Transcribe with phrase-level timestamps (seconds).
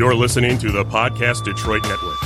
[0.00, 2.18] You're listening to the Podcast Detroit Network.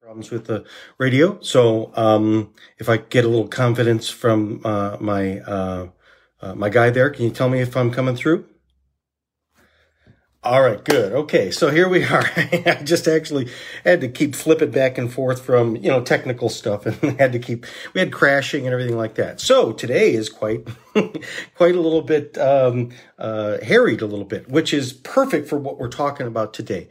[0.00, 0.64] Problems with the
[0.98, 1.40] radio.
[1.40, 5.90] So um, if I get a little confidence from uh, my uh,
[6.40, 8.44] uh, my guy there, can you tell me if I'm coming through?
[10.44, 11.12] All right, good.
[11.12, 12.22] Okay, so here we are.
[12.36, 13.50] I just actually
[13.84, 17.40] had to keep flipping back and forth from, you know, technical stuff and had to
[17.40, 19.40] keep, we had crashing and everything like that.
[19.40, 20.64] So today is quite,
[21.56, 25.78] quite a little bit, um, uh, harried a little bit, which is perfect for what
[25.78, 26.88] we're talking about today.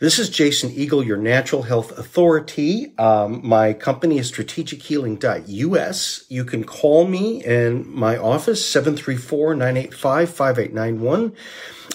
[0.00, 2.92] This is Jason Eagle, your natural health authority.
[2.98, 6.24] Um, my company is strategichealing.us.
[6.28, 11.32] You can call me in my office, 734 985 5891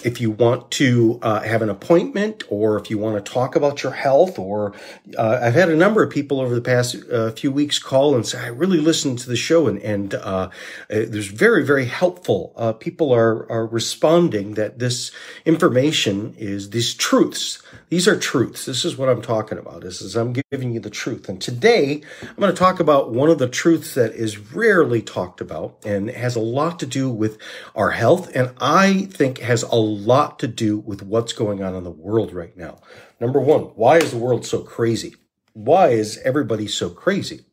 [0.04, 3.82] if you want to uh, have an appointment or if you want to talk about
[3.82, 4.74] your health or
[5.16, 8.26] uh, i've had a number of people over the past uh, few weeks call and
[8.26, 10.48] say i really listened to the show and, and uh,
[10.88, 15.10] there's very very helpful uh, people are, are responding that this
[15.44, 20.16] information is these truths these are truths this is what i'm talking about this is
[20.16, 23.48] i'm giving you the truth and today i'm going to talk about one of the
[23.48, 27.36] truths that is rarely talked about and has a lot to do with
[27.74, 31.84] our health and i think has a lot to do with what's going on in
[31.84, 32.78] the world right now.
[33.20, 35.16] Number one, why is the world so crazy?
[35.52, 37.44] Why is everybody so crazy?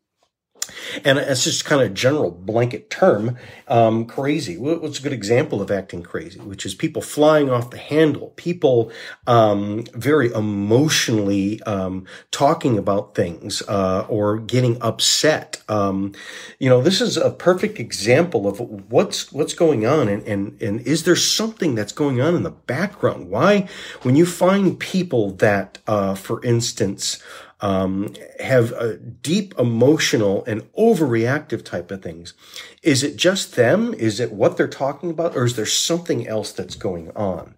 [1.04, 4.58] And it's just kind of a general blanket term, um, crazy.
[4.58, 6.40] What's a good example of acting crazy?
[6.40, 8.92] Which is people flying off the handle, people
[9.28, 15.62] um, very emotionally um, talking about things uh, or getting upset.
[15.68, 16.14] Um,
[16.60, 18.60] you know, this is a perfect example of
[18.92, 22.52] what's what's going on, and and and is there something that's going on in the
[22.52, 23.30] background?
[23.30, 23.68] Why,
[24.02, 27.22] when you find people that, uh, for instance,
[27.62, 32.34] um, have a deep emotional and overreactive type of things.
[32.82, 33.94] Is it just them?
[33.94, 35.36] Is it what they're talking about?
[35.36, 37.56] Or is there something else that's going on?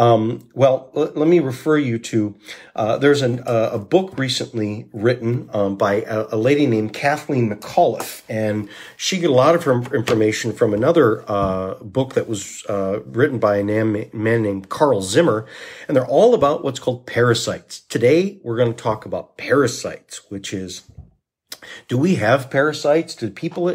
[0.00, 2.34] Um, well, l- let me refer you to
[2.74, 7.50] uh, there's an, uh, a book recently written um, by a, a, lady named Kathleen
[7.50, 12.64] McAuliffe, and she got a lot of her information from another uh, book that was
[12.70, 15.44] uh, written by a man, man named Carl Zimmer,
[15.86, 17.80] and they're all about what's called parasites.
[17.80, 20.80] Today, we're going to talk about parasites, which is
[21.88, 23.14] do we have parasites?
[23.14, 23.68] Do people,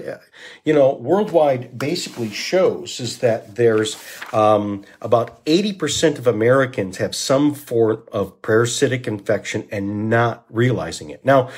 [0.63, 3.97] you know, worldwide basically shows is that there's
[4.33, 11.23] um, about 80% of Americans have some form of parasitic infection and not realizing it.
[11.23, 11.49] Now,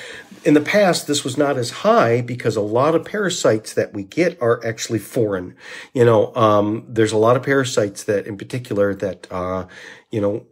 [0.43, 4.03] in the past, this was not as high because a lot of parasites that we
[4.03, 5.55] get are actually foreign.
[5.93, 9.67] You know, um, there's a lot of parasites that, in particular, that uh,
[10.09, 10.45] you know,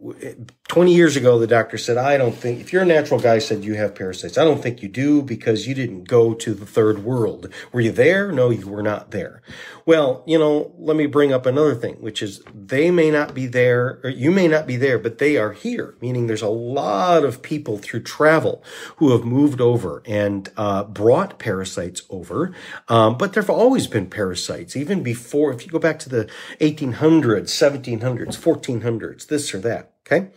[0.68, 3.64] 20 years ago, the doctor said, I don't think, if you're a natural guy, said
[3.64, 4.36] you have parasites.
[4.36, 7.48] I don't think you do because you didn't go to the third world.
[7.72, 8.25] Were you there?
[8.32, 9.42] No, you were not there.
[9.84, 13.46] Well, you know, let me bring up another thing, which is they may not be
[13.46, 17.24] there, or you may not be there, but they are here, meaning there's a lot
[17.24, 18.62] of people through travel
[18.96, 22.52] who have moved over and uh, brought parasites over.
[22.88, 26.24] Um, but there have always been parasites, even before, if you go back to the
[26.60, 29.92] 1800s, 1700s, 1400s, this or that.
[30.06, 30.28] Okay.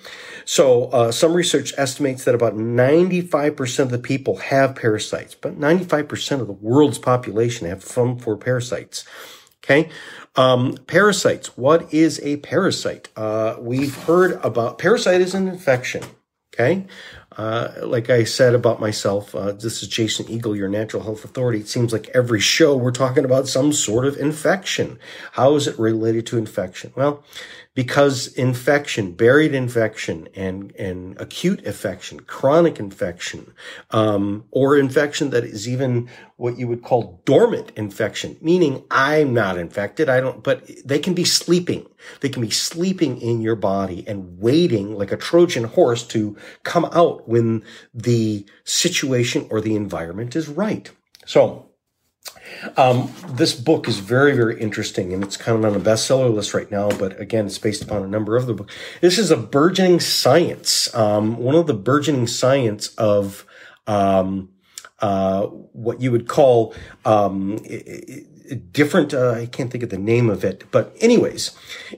[0.46, 6.42] So, uh, some research estimates that about 95% of the people have parasites, but 95%
[6.42, 9.06] of the world's population have some for parasites.
[9.64, 9.90] Okay.
[10.36, 11.56] Um, parasites.
[11.56, 13.10] What is a parasite?
[13.16, 16.04] Uh, we've heard about parasite is an infection.
[16.54, 16.88] Okay.
[17.38, 21.60] Uh, like I said about myself, uh, this is Jason Eagle, your natural health authority.
[21.60, 25.00] It seems like every show we're talking about some sort of infection.
[25.34, 26.92] How is it related to infection?
[26.96, 27.24] Well,
[27.80, 33.54] because infection, buried infection, and and acute infection, chronic infection,
[33.92, 39.58] um, or infection that is even what you would call dormant infection, meaning I'm not
[39.58, 41.86] infected, I don't, but they can be sleeping.
[42.20, 46.84] They can be sleeping in your body and waiting like a Trojan horse to come
[46.92, 47.64] out when
[47.94, 50.92] the situation or the environment is right.
[51.26, 51.69] So
[52.78, 56.54] um, this book is very, very interesting, and it's kind of on a bestseller list
[56.54, 56.90] right now.
[56.90, 58.74] But again, it's based upon a number of the books.
[59.02, 63.46] This is a burgeoning science, um, one of the burgeoning science of
[63.88, 64.50] um,
[65.00, 66.74] uh, what you would call
[67.06, 67.60] um,
[68.72, 69.14] different.
[69.14, 71.52] Uh, I can't think of the name of it, but anyways,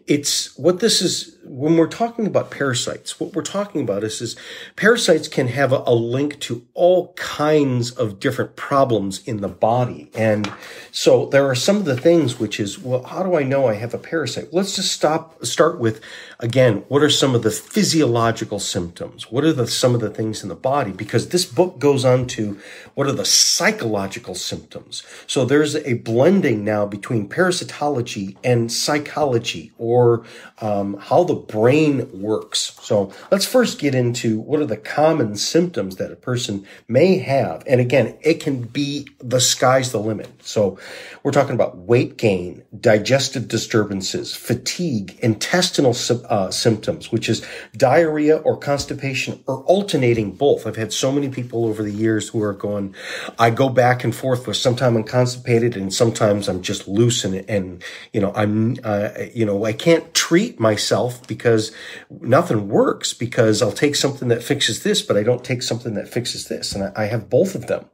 [0.08, 4.38] it's what this is when we're talking about parasites, what we're talking about is, is
[4.78, 10.10] parasites can have a, a link to all kinds of different problems in the body.
[10.16, 10.50] And
[10.92, 13.74] so there are some of the things which is, well, how do I know I
[13.74, 14.54] have a parasite?
[14.54, 16.00] Let's just stop, start with,
[16.40, 19.30] again, what are some of the physiological symptoms?
[19.30, 20.94] What are the, some of the things in the body?
[20.94, 22.62] Because this book goes on to
[22.96, 25.04] what are the psychological symptoms?
[25.28, 30.24] So there's a blending now between parasitology and psychology or
[30.62, 32.78] um, how the brain works.
[32.82, 37.64] So let's first get into what are the common symptoms that a person may have.
[37.68, 40.30] And again, it can be the sky's the limit.
[40.44, 40.80] So
[41.24, 45.96] we're talking about weight gain, digestive disturbances, fatigue, intestinal
[46.30, 47.46] uh, symptoms, which is
[47.76, 50.66] diarrhea or constipation or alternating both.
[50.66, 52.96] I've had so many people over the years who are going,
[53.38, 57.48] I go back and forth with sometimes I'm constipated and sometimes I'm just loose and,
[57.50, 57.84] and
[58.14, 61.72] you know, I'm, uh, you know, I can't treat myself because
[62.10, 66.08] nothing works because I'll take something that fixes this, but I don't take something that
[66.08, 66.74] fixes this.
[66.74, 67.86] And I, have both of them.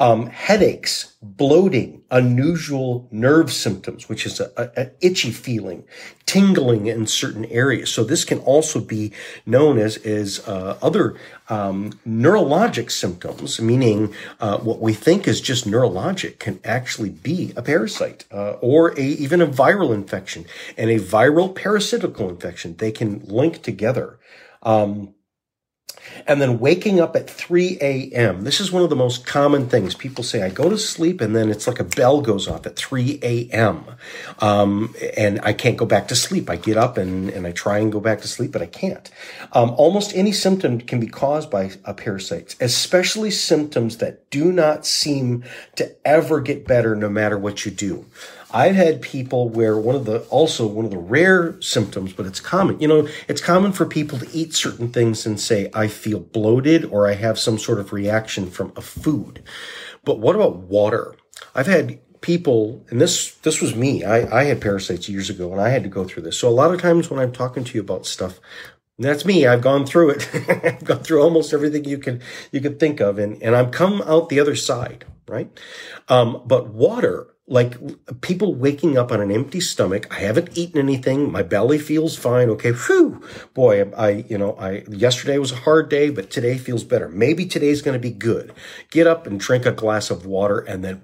[0.00, 5.84] Um, headaches, bloating, unusual nerve symptoms, which is a, a, a, itchy feeling,
[6.24, 7.92] tingling in certain areas.
[7.92, 9.12] So this can also be
[9.44, 11.16] known as as uh, other
[11.50, 17.62] um, neurologic symptoms, meaning uh, what we think is just neurologic can actually be a
[17.62, 20.46] parasite uh, or a, even a viral infection
[20.78, 22.76] and a viral parasitical infection.
[22.76, 24.18] They can link together.
[24.62, 25.14] Um,
[26.26, 28.42] and then waking up at 3 a.m.
[28.42, 29.94] This is one of the most common things.
[29.94, 32.76] People say, I go to sleep and then it's like a bell goes off at
[32.76, 33.84] 3 a.m.
[34.40, 36.48] Um, and I can't go back to sleep.
[36.50, 39.10] I get up and, and I try and go back to sleep, but I can't.
[39.52, 44.86] Um, almost any symptom can be caused by a parasite, especially symptoms that do not
[44.86, 45.44] seem
[45.76, 48.06] to ever get better no matter what you do.
[48.52, 52.40] I've had people where one of the, also one of the rare symptoms, but it's
[52.40, 56.20] common, you know, it's common for people to eat certain things and say, I feel
[56.20, 59.42] bloated or I have some sort of reaction from a food.
[60.04, 61.14] But what about water?
[61.54, 64.04] I've had people, and this, this was me.
[64.04, 66.38] I, I had parasites years ago and I had to go through this.
[66.38, 68.40] So a lot of times when I'm talking to you about stuff,
[68.98, 69.46] that's me.
[69.46, 70.28] I've gone through it.
[70.64, 72.20] I've gone through almost everything you can,
[72.52, 73.18] you can think of.
[73.18, 75.50] And, and I've come out the other side, right?
[76.08, 77.76] Um, but water, like
[78.20, 80.06] people waking up on an empty stomach.
[80.08, 81.32] I haven't eaten anything.
[81.32, 82.48] My belly feels fine.
[82.50, 82.70] Okay.
[82.70, 83.22] Whew.
[83.54, 87.08] Boy, I, you know, I, yesterday was a hard day, but today feels better.
[87.08, 88.52] Maybe today's going to be good.
[88.92, 91.02] Get up and drink a glass of water and then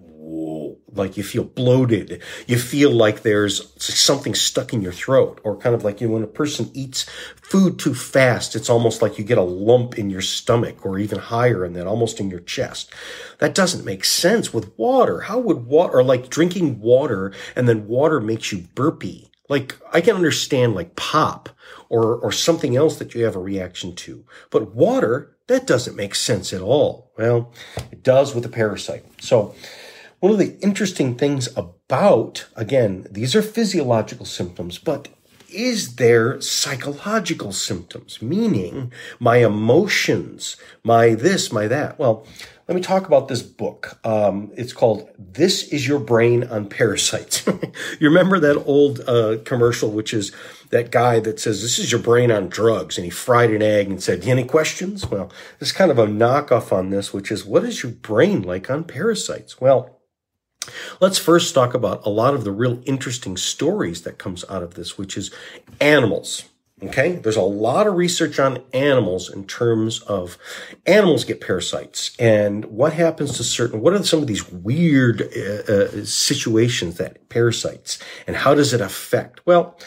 [0.98, 2.22] like you feel bloated.
[2.46, 6.14] You feel like there's something stuck in your throat or kind of like, you know,
[6.14, 7.04] when a person eats
[7.42, 11.18] food too fast, it's almost like you get a lump in your stomach or even
[11.18, 12.92] higher and then almost in your chest.
[13.38, 15.22] That doesn't make sense with water.
[15.22, 19.30] How would water, or like drinking water and then water makes you burpy?
[19.48, 21.48] Like I can understand like pop
[21.88, 26.14] or, or something else that you have a reaction to, but water, that doesn't make
[26.14, 27.12] sense at all.
[27.16, 27.52] Well,
[27.92, 29.04] it does with a parasite.
[29.20, 29.54] So,
[30.20, 35.08] one of the interesting things about, again, these are physiological symptoms, but
[35.48, 38.20] is there psychological symptoms?
[38.20, 41.98] Meaning my emotions, my this, my that.
[41.98, 42.26] Well,
[42.68, 43.98] let me talk about this book.
[44.04, 47.46] Um, it's called This Is Your Brain on Parasites.
[48.00, 50.32] you remember that old uh, commercial, which is
[50.70, 52.98] that guy that says, This is your brain on drugs.
[52.98, 55.08] And he fried an egg and said, Any questions?
[55.08, 55.30] Well,
[55.60, 58.82] there's kind of a knockoff on this, which is, What is your brain like on
[58.82, 59.60] parasites?
[59.60, 59.95] Well,
[61.00, 64.74] Let's first talk about a lot of the real interesting stories that comes out of
[64.74, 65.30] this, which is
[65.80, 66.44] animals.
[66.82, 70.36] Okay, there's a lot of research on animals in terms of
[70.84, 75.72] animals get parasites and what happens to certain, what are some of these weird uh,
[75.72, 79.40] uh, situations that parasites and how does it affect?
[79.46, 79.78] Well,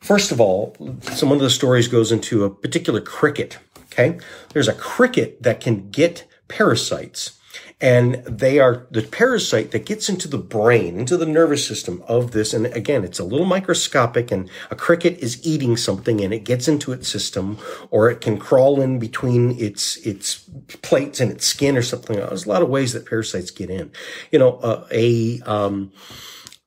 [0.00, 3.58] first of all, some of the stories goes into a particular cricket.
[3.92, 4.18] Okay,
[4.54, 7.38] there's a cricket that can get parasites
[7.80, 12.32] and they are the parasite that gets into the brain, into the nervous system of
[12.32, 12.52] this.
[12.52, 16.68] And again, it's a little microscopic and a cricket is eating something and it gets
[16.68, 17.58] into its system
[17.90, 20.44] or it can crawl in between its, its
[20.82, 22.16] plates and its skin or something.
[22.16, 23.90] There's a lot of ways that parasites get in.
[24.30, 25.92] You know, uh, a, um,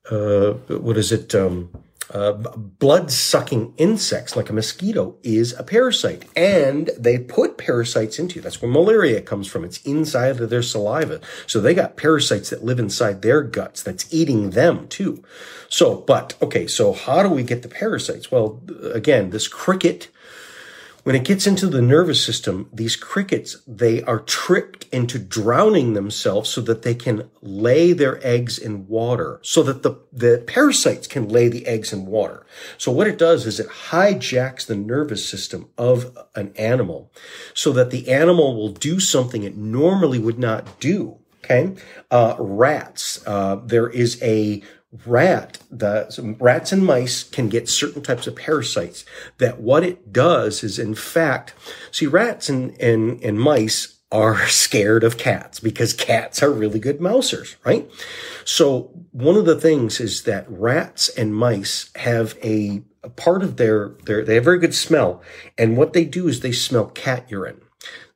[0.09, 1.35] uh, what is it?
[1.35, 1.69] Um,
[2.13, 8.35] uh, blood sucking insects like a mosquito is a parasite and they put parasites into
[8.35, 8.41] you.
[8.41, 9.65] That's where malaria comes from.
[9.65, 11.21] It's inside of their saliva.
[11.47, 15.23] So they got parasites that live inside their guts that's eating them too.
[15.69, 18.31] So, but okay, so how do we get the parasites?
[18.31, 18.61] Well,
[18.93, 20.09] again, this cricket
[21.03, 26.49] When it gets into the nervous system, these crickets, they are tricked into drowning themselves
[26.49, 31.27] so that they can lay their eggs in water, so that the, the parasites can
[31.27, 32.45] lay the eggs in water.
[32.77, 37.11] So what it does is it hijacks the nervous system of an animal
[37.53, 41.17] so that the animal will do something it normally would not do.
[41.43, 41.75] Okay.
[42.09, 44.63] Uh, rats, uh, there is a
[45.05, 49.05] rat, the rats and mice can get certain types of parasites
[49.39, 51.53] that what it does is in fact,
[51.91, 56.99] see rats and, and, and mice are scared of cats because cats are really good
[56.99, 57.89] mousers, right?
[58.45, 63.57] So one of the things is that rats and mice have a, a part of
[63.57, 65.21] their, their, they have very good smell.
[65.57, 67.61] And what they do is they smell cat urine.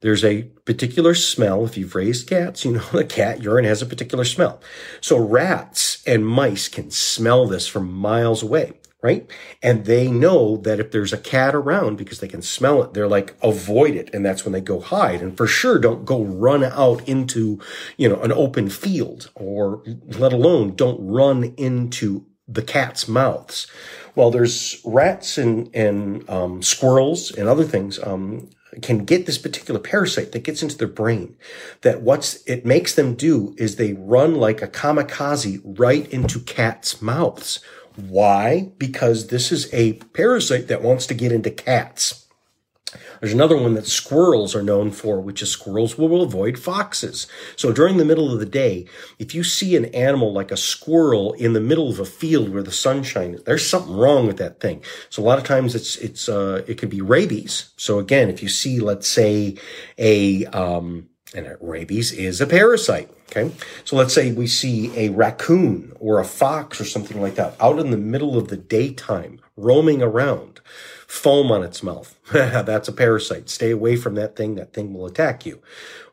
[0.01, 1.65] There's a particular smell.
[1.65, 4.61] If you've raised cats, you know the cat urine has a particular smell.
[5.01, 9.29] So rats and mice can smell this from miles away, right?
[9.63, 13.07] And they know that if there's a cat around because they can smell it, they're
[13.07, 14.13] like, avoid it.
[14.13, 15.21] And that's when they go hide.
[15.21, 17.59] And for sure, don't go run out into,
[17.97, 23.67] you know, an open field or let alone don't run into the cat's mouths.
[24.15, 27.99] Well, there's rats and, and um, squirrels and other things.
[28.01, 28.49] Um,
[28.81, 31.35] can get this particular parasite that gets into their brain
[31.81, 37.01] that what's it makes them do is they run like a kamikaze right into cats'
[37.01, 37.59] mouths.
[37.95, 38.71] Why?
[38.77, 42.26] Because this is a parasite that wants to get into cats.
[43.19, 47.27] There's another one that squirrels are known for, which is squirrels will avoid foxes.
[47.55, 48.85] So during the middle of the day,
[49.19, 52.63] if you see an animal like a squirrel in the middle of a field where
[52.63, 54.83] the sunshine is, there's something wrong with that thing.
[55.09, 57.69] So a lot of times it's, it's, uh, it could be rabies.
[57.77, 59.57] So again, if you see, let's say
[59.97, 63.09] a, um, and rabies is a parasite.
[63.29, 63.51] Okay.
[63.83, 67.77] So let's say we see a raccoon or a fox or something like that out
[67.77, 70.56] in the middle of the daytime roaming around
[71.07, 72.19] foam on its mouth.
[72.31, 73.49] That's a parasite.
[73.49, 74.55] Stay away from that thing.
[74.55, 75.61] That thing will attack you.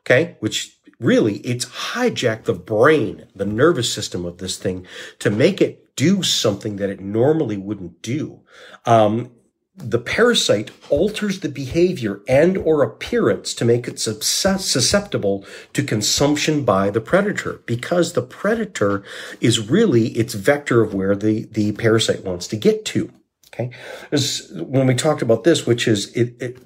[0.00, 0.36] Okay.
[0.40, 4.86] Which really, it's hijacked the brain, the nervous system of this thing
[5.18, 8.40] to make it do something that it normally wouldn't do.
[8.86, 9.30] Um,
[9.76, 16.90] the parasite alters the behavior and or appearance to make it susceptible to consumption by
[16.90, 19.02] the predator because the predator
[19.40, 23.10] is really its vector of where the, the parasite wants to get to.
[23.54, 23.70] Okay.
[24.10, 26.58] There's, when we talked about this, which is it, it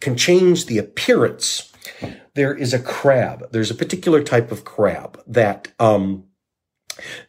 [0.00, 1.70] can change the appearance.
[2.34, 3.52] There is a crab.
[3.52, 6.24] There's a particular type of crab that, um,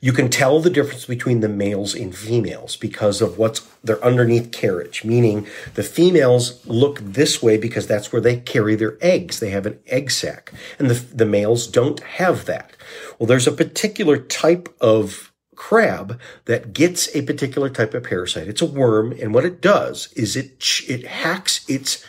[0.01, 4.51] you can tell the difference between the males and females because of what's their underneath
[4.51, 9.39] carriage, meaning the females look this way because that's where they carry their eggs.
[9.39, 12.75] They have an egg sac and the, the males don't have that.
[13.17, 15.30] Well, there's a particular type of
[15.61, 18.47] crab that gets a particular type of parasite.
[18.47, 22.03] It's a worm, and what it does is it it hacks its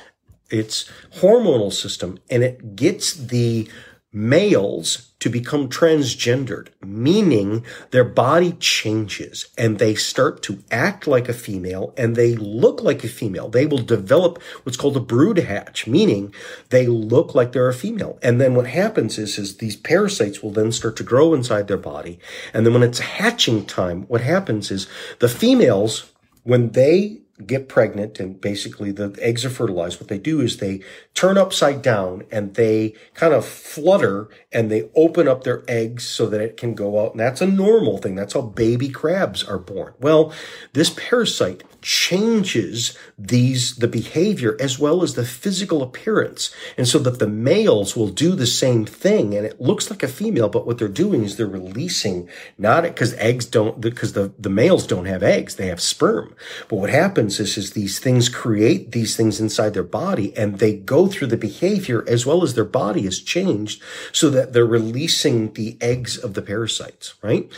[0.49, 3.69] its hormonal system and it gets the
[4.13, 11.33] males to become transgendered, meaning their body changes and they start to act like a
[11.33, 13.49] female and they look like a female.
[13.49, 16.35] They will develop what's called a brood hatch, meaning
[16.71, 18.19] they look like they're a female.
[18.21, 21.77] And then what happens is, is these parasites will then start to grow inside their
[21.77, 22.19] body.
[22.53, 24.89] And then when it's hatching time, what happens is
[25.21, 26.11] the females,
[26.43, 30.81] when they get pregnant and basically the eggs are fertilized, what they do is they
[31.15, 36.27] turn upside down and they kind of flutter and they open up their eggs so
[36.27, 37.13] that it can go out.
[37.13, 38.15] And that's a normal thing.
[38.15, 39.95] That's how baby crabs are born.
[40.01, 40.33] Well,
[40.73, 46.55] this parasite changes these, the behavior as well as the physical appearance.
[46.79, 50.09] And so that the males will do the same thing and it looks like a
[50.09, 54.51] female, but what they're doing is they're releasing not because eggs don't, because the, the
[54.51, 56.35] males don't have eggs, they have sperm.
[56.69, 60.75] But what happens is, is these things create these things inside their body and they
[60.75, 65.53] go through the behavior as well as their body is changed so that they're releasing
[65.53, 67.51] the eggs of the parasites, right?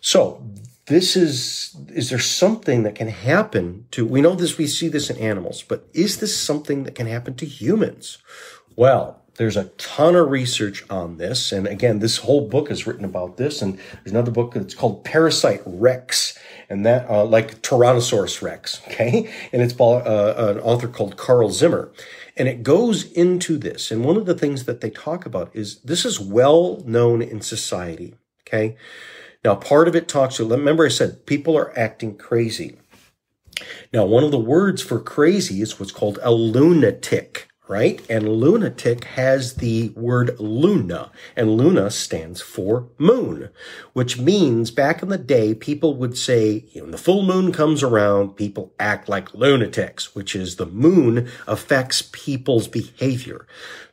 [0.00, 0.42] So
[0.88, 5.10] this is is there something that can happen to we know this we see this
[5.10, 8.18] in animals but is this something that can happen to humans?
[8.74, 13.04] Well there's a ton of research on this and again this whole book is written
[13.04, 18.42] about this and there's another book that's called parasite rex and that uh, like tyrannosaurus
[18.42, 19.30] rex okay?
[19.52, 21.92] And it's by uh, an author called carl zimmer.
[22.36, 25.80] And it goes into this and one of the things that they talk about is
[25.82, 28.14] this is well known in society
[28.46, 28.76] okay
[29.44, 32.76] now, part of it talks to, remember I said people are acting crazy.
[33.92, 38.00] Now, one of the words for crazy is what's called a lunatic, right?
[38.10, 43.50] And lunatic has the word luna, and luna stands for moon,
[43.92, 48.36] which means back in the day, people would say, when the full moon comes around,
[48.36, 53.46] people act like lunatics, which is the moon affects people's behavior.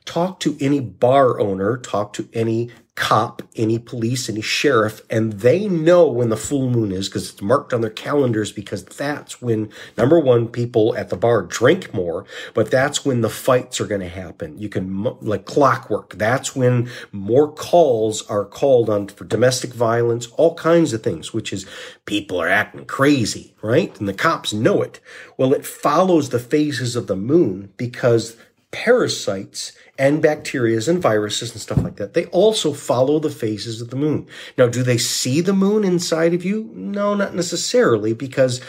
[0.06, 5.68] Talk to any bar owner, talk to any cop, any police, any sheriff, and they
[5.68, 9.70] know when the full moon is because it's marked on their calendars because that's when,
[9.98, 14.00] number one, people at the bar drink more, but that's when the fights are going
[14.00, 14.58] to happen.
[14.58, 20.56] You can, like clockwork, that's when more calls are called on for domestic violence, all
[20.56, 21.66] kinds of things, which is
[22.06, 23.98] people are acting crazy, right?
[24.00, 25.02] And the cops know it.
[25.36, 28.38] Well, it follows the phases of the moon because
[28.72, 33.90] parasites and bacteria and viruses and stuff like that, they also follow the phases of
[33.90, 34.28] the moon.
[34.58, 36.70] Now, do they see the moon inside of you?
[36.74, 38.62] No, not necessarily, because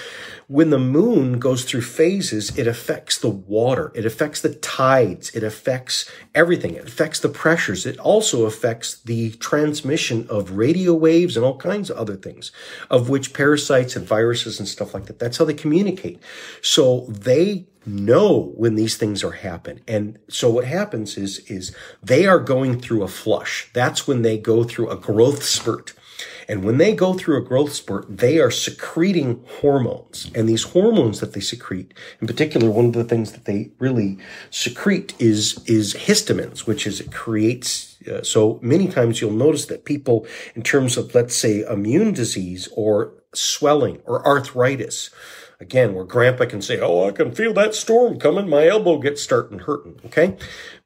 [0.48, 5.42] when the moon goes through phases, it affects the water, it affects the tides, it
[5.42, 11.44] affects everything, it affects the pressures, it also affects the transmission of radio waves and
[11.44, 12.52] all kinds of other things,
[12.88, 16.20] of which parasites and viruses and stuff like that, that's how they communicate.
[16.62, 19.80] So they know when these things are happen.
[19.86, 23.70] And so what happens is, they are going through a flush.
[23.72, 25.92] That's when they go through a growth spurt.
[26.48, 30.30] And when they go through a growth spurt, they are secreting hormones.
[30.34, 34.18] And these hormones that they secrete, in particular, one of the things that they really
[34.50, 39.84] secrete is, is histamines, which is it creates uh, so many times you'll notice that
[39.84, 45.10] people, in terms of, let's say, immune disease or swelling or arthritis,
[45.58, 48.48] Again, where grandpa can say, Oh, I can feel that storm coming.
[48.48, 50.00] My elbow gets starting hurting.
[50.06, 50.36] Okay.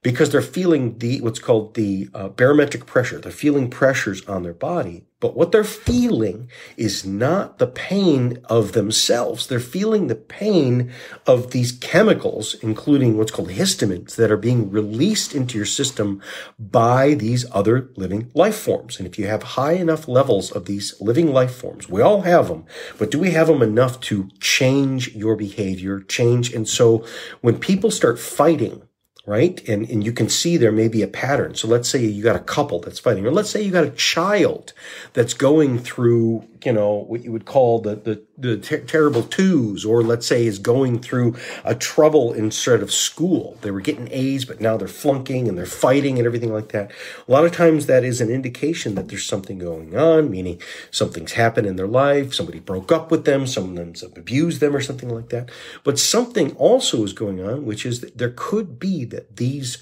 [0.03, 3.19] Because they're feeling the, what's called the uh, barometric pressure.
[3.19, 8.73] They're feeling pressures on their body but what they're feeling is not the pain of
[8.73, 9.47] themselves.
[9.47, 10.91] They're feeling the pain
[11.27, 16.23] of these chemicals, including what's called histamines that are being released into your system
[16.59, 18.99] by these other living life forms.
[18.99, 22.49] And if you have high enough levels of these living life forms, we all have
[22.49, 22.65] them,
[22.99, 26.55] but do we have them enough to change your behavior, change?
[26.55, 27.05] And so
[27.43, 28.83] when people start fighting,
[29.27, 29.67] right?
[29.69, 31.55] And, and you can see there may be a pattern.
[31.55, 33.91] So let's say you got a couple that's fighting, or let's say you got a
[33.91, 34.73] child
[35.13, 39.85] that's going through, you know, what you would call the, the, the ter- terrible twos,
[39.85, 43.59] or let's say is going through a trouble instead of school.
[43.61, 46.91] They were getting A's, but now they're flunking and they're fighting and everything like that.
[47.29, 50.61] A lot of times that is an indication that there's something going on, meaning
[50.91, 52.33] something's happened in their life.
[52.33, 53.47] Somebody broke up with them.
[53.47, 55.51] Someone's abused them or something like that.
[55.85, 59.79] But something also is going on, which is that there could be that these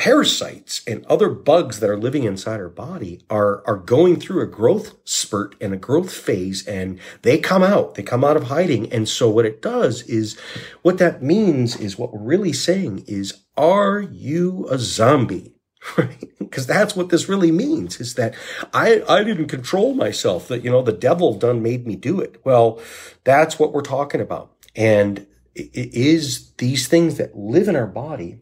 [0.00, 4.46] parasites and other bugs that are living inside our body are, are going through a
[4.46, 8.90] growth spurt and a growth phase and they come out, they come out of hiding.
[8.90, 10.38] And so what it does is
[10.80, 15.54] what that means is what we're really saying is, are you a zombie?
[15.96, 16.28] Right?
[16.38, 18.34] Because that's what this really means is that
[18.74, 22.38] I, I didn't control myself, that, you know, the devil done made me do it.
[22.44, 22.78] Well,
[23.24, 24.52] that's what we're talking about.
[24.76, 28.40] And it is these things that live in our body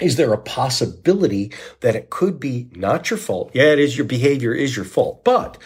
[0.00, 3.50] is there a possibility that it could be not your fault?
[3.52, 5.58] Yeah, it is your behavior is your fault, but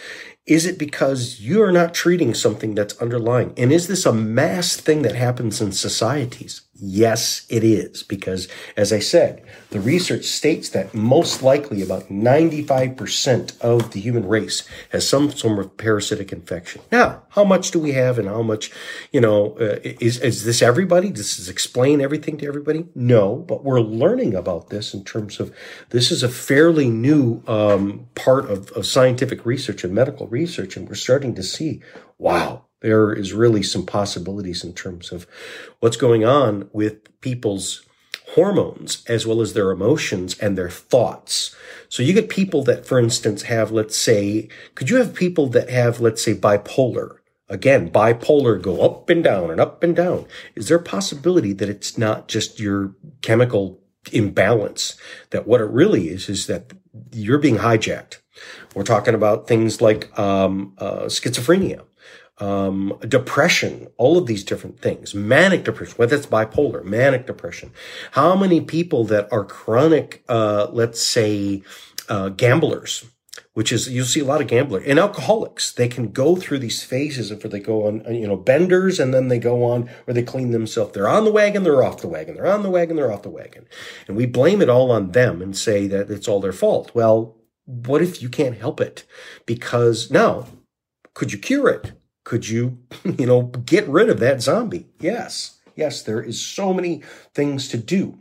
[0.45, 3.53] is it because you are not treating something that's underlying?
[3.57, 6.61] And is this a mass thing that happens in societies?
[6.79, 8.03] Yes, it is.
[8.03, 14.27] Because as I said, the research states that most likely about 95% of the human
[14.27, 16.81] race has some form of parasitic infection.
[16.91, 18.71] Now, how much do we have and how much,
[19.11, 21.09] you know, uh, is, is this everybody?
[21.09, 22.87] Does this explain everything to everybody?
[22.93, 25.53] No, but we're learning about this in terms of
[25.89, 30.77] this is a fairly new um, part of, of scientific research and medical research.
[30.77, 31.81] And we're starting to see,
[32.17, 35.27] wow, there is really some possibilities in terms of
[35.79, 37.83] what's going on with people's
[38.35, 41.55] hormones as well as their emotions and their thoughts.
[41.89, 45.69] So you get people that, for instance, have, let's say, could you have people that
[45.69, 47.17] have, let's say, bipolar?
[47.49, 50.25] Again, bipolar go up and down and up and down.
[50.55, 53.79] Is there a possibility that it's not just your chemical
[54.11, 54.97] imbalance?
[55.31, 56.73] That what it really is, is that
[57.13, 58.17] you're being hijacked.
[58.75, 61.86] We're talking about things like um, uh, schizophrenia
[62.39, 67.71] um, depression, all of these different things, manic depression, whether it's bipolar, manic depression.
[68.11, 71.63] How many people that are chronic, uh, let's say,
[72.09, 73.05] uh, gamblers,
[73.53, 75.71] which is you'll see a lot of gamblers and alcoholics.
[75.71, 79.29] They can go through these phases where they go on, you know, benders and then
[79.29, 80.93] they go on where they clean themselves.
[80.93, 82.35] They're on the wagon, they're off the wagon.
[82.35, 83.65] They're on the wagon, they're off the wagon.
[84.07, 86.91] And we blame it all on them and say that it's all their fault.
[86.93, 89.05] Well, what if you can't help it?
[89.47, 90.45] Because now,
[91.15, 91.96] could you cure it?
[92.27, 94.87] Could you, you know, get rid of that zombie?
[94.99, 95.59] Yes.
[95.77, 97.01] Yes, there is so many
[97.33, 98.19] things to do.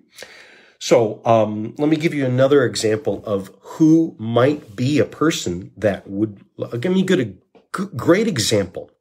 [0.78, 6.08] So um, let me give you another example of who might be a person that
[6.08, 6.44] would
[6.78, 7.42] give me good,
[7.76, 8.92] a great example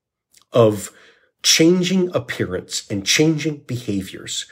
[0.51, 0.89] of
[1.43, 4.47] changing appearance and changing behaviors.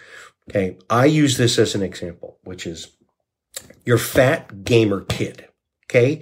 [0.47, 0.77] Okay.
[0.87, 2.89] I use this as an example, which is
[3.85, 5.47] your fat gamer kid.
[5.89, 6.21] Okay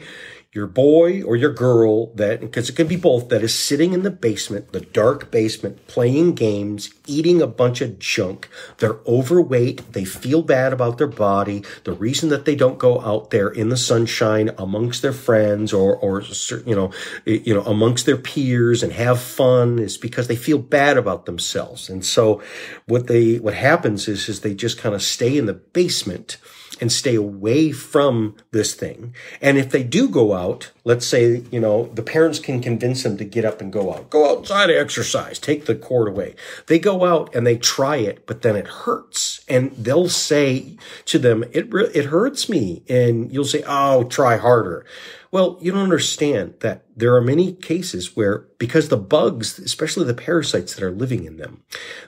[0.53, 4.03] your boy or your girl that, because it can be both, that is sitting in
[4.03, 8.49] the basement, the dark basement, playing games, eating a bunch of junk.
[8.79, 9.93] They're overweight.
[9.93, 11.63] They feel bad about their body.
[11.85, 15.95] The reason that they don't go out there in the sunshine amongst their friends or,
[15.95, 16.21] or,
[16.65, 16.91] you know,
[17.25, 21.89] you know, amongst their peers and have fun is because they feel bad about themselves.
[21.89, 22.41] And so
[22.87, 26.37] what they, what happens is, is they just kind of stay in the basement
[26.81, 29.13] and stay away from this thing.
[29.39, 33.17] And if they do go out, let's say, you know, the parents can convince them
[33.17, 36.35] to get up and go out, go outside, exercise, take the cord away.
[36.65, 39.45] They go out and they try it, but then it hurts.
[39.47, 42.81] And they'll say to them, it, it hurts me.
[42.89, 44.83] And you'll say, oh, try harder.
[45.31, 50.13] Well, you don't understand that there are many cases where, because the bugs, especially the
[50.13, 51.63] parasites that are living in them,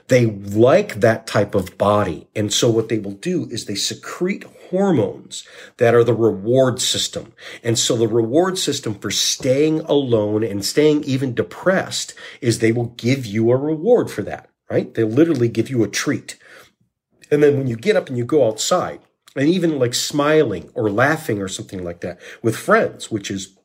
[0.08, 2.28] they like that type of body.
[2.36, 5.46] And so what they will do is they secrete hormones
[5.78, 7.32] that are the reward system.
[7.62, 12.88] And so the reward system for staying alone and staying even depressed is they will
[12.98, 14.92] give you a reward for that, right?
[14.92, 16.38] They literally give you a treat.
[17.30, 19.00] And then when you get up and you go outside,
[19.36, 23.56] and even like smiling or laughing or something like that with friends, which is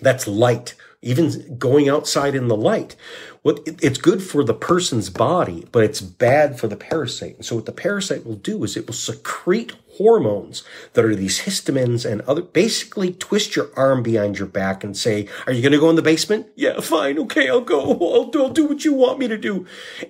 [0.00, 0.74] that's light.
[1.04, 2.94] Even going outside in the light,
[3.42, 7.34] what it's good for the person's body, but it's bad for the parasite.
[7.34, 11.40] And so what the parasite will do is it will secrete hormones that are these
[11.40, 15.72] histamines and other, basically twist your arm behind your back and say, are you going
[15.72, 16.46] to go in the basement?
[16.54, 17.18] Yeah, fine.
[17.18, 17.48] Okay.
[17.48, 17.80] I'll go.
[17.80, 19.66] I'll, I'll do what you want me to do.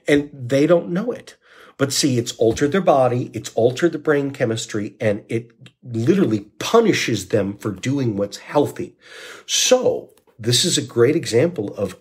[0.07, 1.37] And they don't know it.
[1.79, 5.51] But see, it's altered their body, it's altered the brain chemistry, and it
[5.83, 8.97] literally punishes them for doing what's healthy.
[9.47, 11.97] So this is a great example of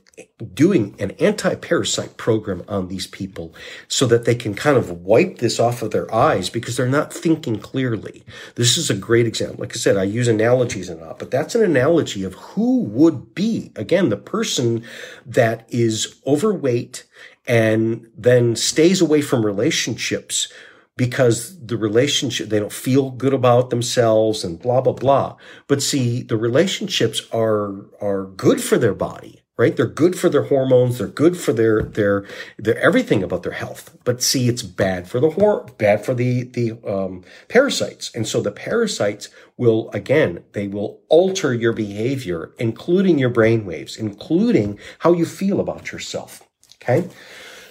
[0.53, 3.55] doing an anti-parasite program on these people
[3.87, 7.13] so that they can kind of wipe this off of their eyes because they're not
[7.13, 8.23] thinking clearly.
[8.55, 9.61] This is a great example.
[9.61, 13.33] Like I said, I use analogies a lot, but that's an analogy of who would
[13.33, 14.83] be, again, the person
[15.25, 17.05] that is overweight
[17.51, 20.47] and then stays away from relationships
[20.95, 25.35] because the relationship, they don't feel good about themselves and blah, blah, blah.
[25.67, 29.75] But see, the relationships are, are good for their body, right?
[29.75, 30.97] They're good for their hormones.
[30.97, 32.25] They're good for their, their,
[32.57, 33.97] their everything about their health.
[34.05, 38.15] But see, it's bad for the hor, bad for the, the, um, parasites.
[38.15, 43.97] And so the parasites will, again, they will alter your behavior, including your brain waves,
[43.97, 46.47] including how you feel about yourself.
[46.81, 47.09] Okay.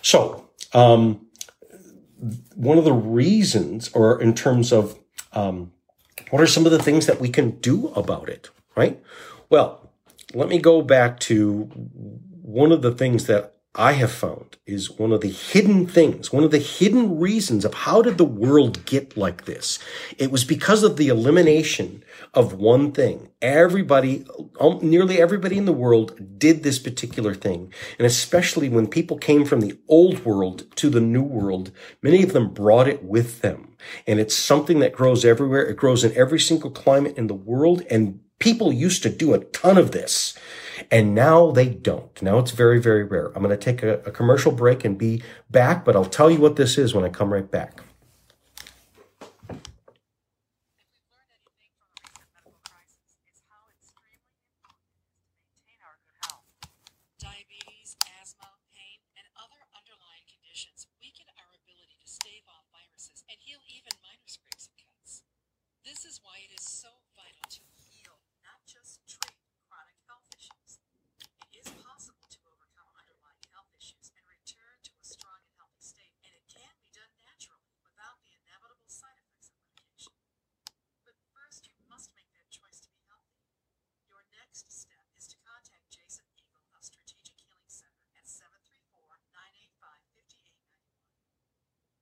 [0.02, 1.26] So, um,
[2.54, 4.98] one of the reasons, or in terms of
[5.32, 5.72] um,
[6.30, 9.02] what are some of the things that we can do about it, right?
[9.48, 9.92] Well,
[10.34, 11.64] let me go back to
[12.42, 16.42] one of the things that I have found is one of the hidden things, one
[16.42, 19.78] of the hidden reasons of how did the world get like this?
[20.18, 22.02] It was because of the elimination
[22.34, 23.28] of one thing.
[23.40, 24.26] Everybody,
[24.58, 27.72] um, nearly everybody in the world did this particular thing.
[27.96, 31.70] And especially when people came from the old world to the new world,
[32.02, 33.76] many of them brought it with them.
[34.04, 35.64] And it's something that grows everywhere.
[35.64, 37.84] It grows in every single climate in the world.
[37.88, 40.36] And people used to do a ton of this.
[40.90, 42.20] And now they don't.
[42.22, 43.32] Now it's very, very rare.
[43.34, 46.38] I'm going to take a, a commercial break and be back, but I'll tell you
[46.38, 47.80] what this is when I come right back.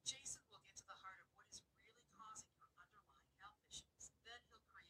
[0.08, 4.08] Jason will get to the heart of what is really causing your underlying health issues.
[4.24, 4.88] Then he'll create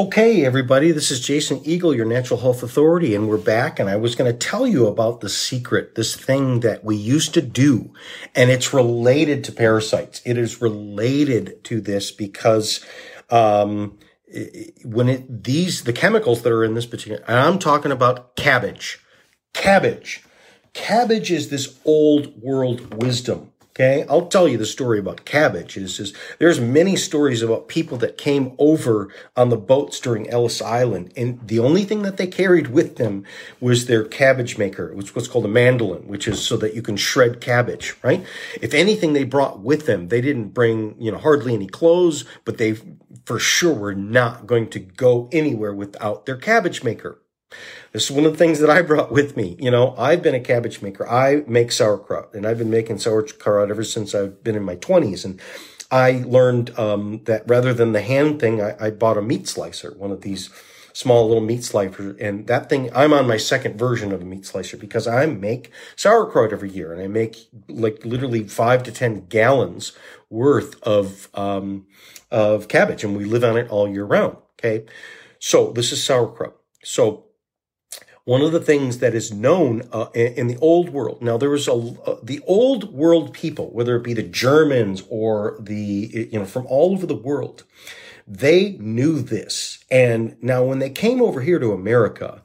[0.00, 3.78] Okay, everybody, this is Jason Eagle, your natural health authority, and we're back.
[3.78, 7.34] And I was going to tell you about the secret, this thing that we used
[7.34, 7.92] to do,
[8.34, 10.22] and it's related to parasites.
[10.24, 12.82] It is related to this because,
[13.28, 13.98] um,
[14.84, 19.00] when it, these, the chemicals that are in this particular, I'm talking about cabbage,
[19.52, 20.24] cabbage.
[20.72, 25.76] Cabbage is this old world wisdom Okay, I'll tell you the story about cabbage.
[25.76, 31.12] Is, there's many stories about people that came over on the boats during Ellis Island,
[31.16, 33.24] and the only thing that they carried with them
[33.60, 36.96] was their cabbage maker, which what's called a mandolin, which is so that you can
[36.96, 37.94] shred cabbage.
[38.02, 38.26] Right?
[38.60, 42.58] If anything they brought with them, they didn't bring you know hardly any clothes, but
[42.58, 42.76] they
[43.24, 47.20] for sure were not going to go anywhere without their cabbage maker.
[47.92, 49.56] This is one of the things that I brought with me.
[49.58, 51.08] You know, I've been a cabbage maker.
[51.08, 55.24] I make sauerkraut and I've been making sauerkraut ever since I've been in my twenties.
[55.24, 55.40] And
[55.90, 59.92] I learned, um, that rather than the hand thing, I, I bought a meat slicer,
[59.96, 60.50] one of these
[60.92, 62.16] small little meat slicers.
[62.20, 65.72] And that thing, I'm on my second version of a meat slicer because I make
[65.96, 69.92] sauerkraut every year and I make like literally five to 10 gallons
[70.28, 71.86] worth of, um,
[72.30, 74.36] of cabbage and we live on it all year round.
[74.58, 74.84] Okay.
[75.40, 76.56] So this is sauerkraut.
[76.84, 77.24] So
[78.24, 81.22] one of the things that is known uh, in the old world.
[81.22, 85.56] Now, there was a uh, the old world people, whether it be the Germans or
[85.60, 87.64] the you know from all over the world,
[88.26, 89.84] they knew this.
[89.90, 92.42] And now, when they came over here to America,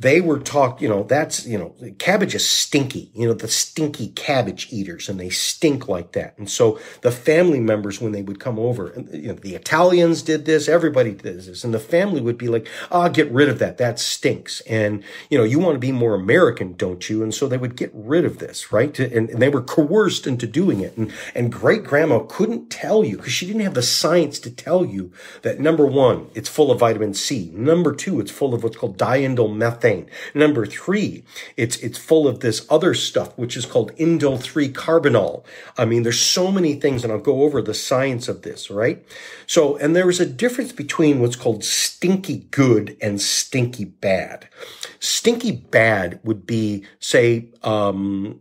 [0.00, 4.08] they were talk, you know, that's, you know, cabbage is stinky, you know, the stinky
[4.08, 6.36] cabbage eaters and they stink like that.
[6.38, 10.22] And so the family members, when they would come over and, you know, the Italians
[10.22, 11.64] did this, everybody did this.
[11.64, 13.76] And the family would be like, ah, oh, get rid of that.
[13.76, 14.62] That stinks.
[14.62, 17.22] And, you know, you want to be more American, don't you?
[17.22, 18.98] And so they would get rid of this, right?
[18.98, 20.96] And, and they were coerced into doing it.
[20.96, 24.82] And, and great grandma couldn't tell you because she didn't have the science to tell
[24.82, 27.50] you that number one, it's full of vitamin C.
[27.52, 29.54] Number two, it's full of what's called diindole
[29.90, 31.24] methane Number three,
[31.56, 35.44] it's, it's full of this other stuff, which is called indole 3 carbinol.
[35.76, 39.04] I mean, there's so many things and I'll go over the science of this, right?
[39.46, 44.48] So, and there is a difference between what's called stinky good and stinky bad.
[44.98, 48.40] Stinky bad would be, say, um,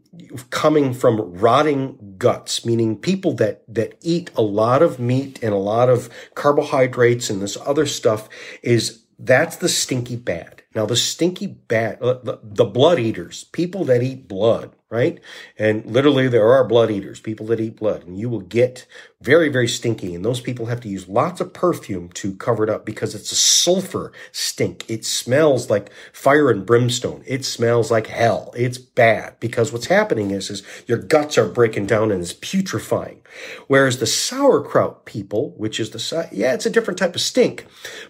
[0.50, 5.58] coming from rotting guts, meaning people that, that eat a lot of meat and a
[5.58, 8.30] lot of carbohydrates and this other stuff
[8.62, 10.59] is that's the stinky bad.
[10.76, 15.20] Now, the stinky bat, uh, the, the blood eaters, people that eat blood, right?
[15.58, 18.86] And literally there are blood eaters, people that eat blood, and you will get
[19.20, 20.14] very, very stinky.
[20.14, 23.32] And those people have to use lots of perfume to cover it up because it's
[23.32, 24.86] a sulfur stink.
[24.88, 27.24] It smells like fire and brimstone.
[27.26, 28.54] It smells like hell.
[28.56, 33.22] It's bad because what's happening is, is your guts are breaking down and it's putrefying.
[33.66, 37.66] Whereas the sauerkraut people, which is the, yeah, it's a different type of stink,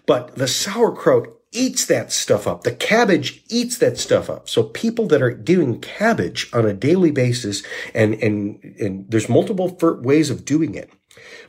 [0.05, 2.63] but the sauerkraut eats that stuff up.
[2.63, 4.47] The cabbage eats that stuff up.
[4.47, 9.75] So people that are doing cabbage on a daily basis, and, and, and there's multiple
[10.01, 10.91] ways of doing it.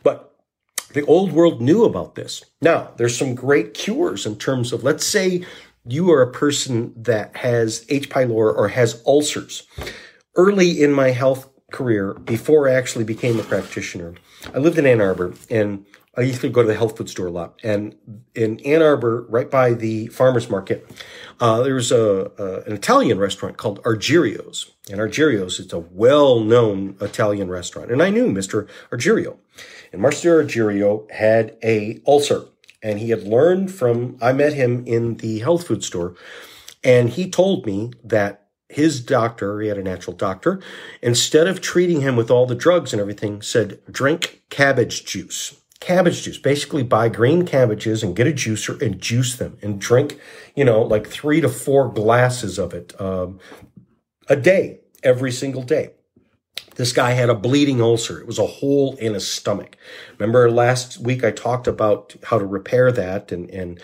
[0.03, 0.35] But
[0.93, 2.45] the old world knew about this.
[2.61, 5.45] Now, there's some great cures in terms of, let's say
[5.87, 8.09] you are a person that has H.
[8.11, 9.67] pylori or has ulcers.
[10.37, 14.15] Early in my health career, before I actually became a practitioner,
[14.55, 15.85] I lived in Ann Arbor and
[16.17, 17.61] I used to go to the health food store a lot.
[17.63, 17.95] And
[18.35, 20.91] in Ann Arbor, right by the farmer's market,
[21.39, 24.73] uh, there was a, a, an Italian restaurant called Argiero's.
[24.91, 27.93] And Argiero's it's a well-known Italian restaurant.
[27.93, 28.69] And I knew Mr.
[28.91, 29.39] Argiero.
[29.93, 30.39] And Mr.
[30.39, 32.45] Argiero had a ulcer.
[32.83, 36.17] And he had learned from, I met him in the health food store.
[36.83, 40.61] And he told me that his doctor, he had a natural doctor,
[41.03, 46.23] instead of treating him with all the drugs and everything, said, drink cabbage juice cabbage
[46.23, 46.39] juice.
[46.39, 50.21] Basically, buy green cabbages and get a juicer and juice them and drink,
[50.55, 53.39] you know, like three to four glasses of it um,
[54.29, 55.93] a day, every single day.
[56.77, 58.21] This guy had a bleeding ulcer.
[58.21, 59.77] It was a hole in his stomach.
[60.19, 63.81] Remember last week I talked about how to repair that and, and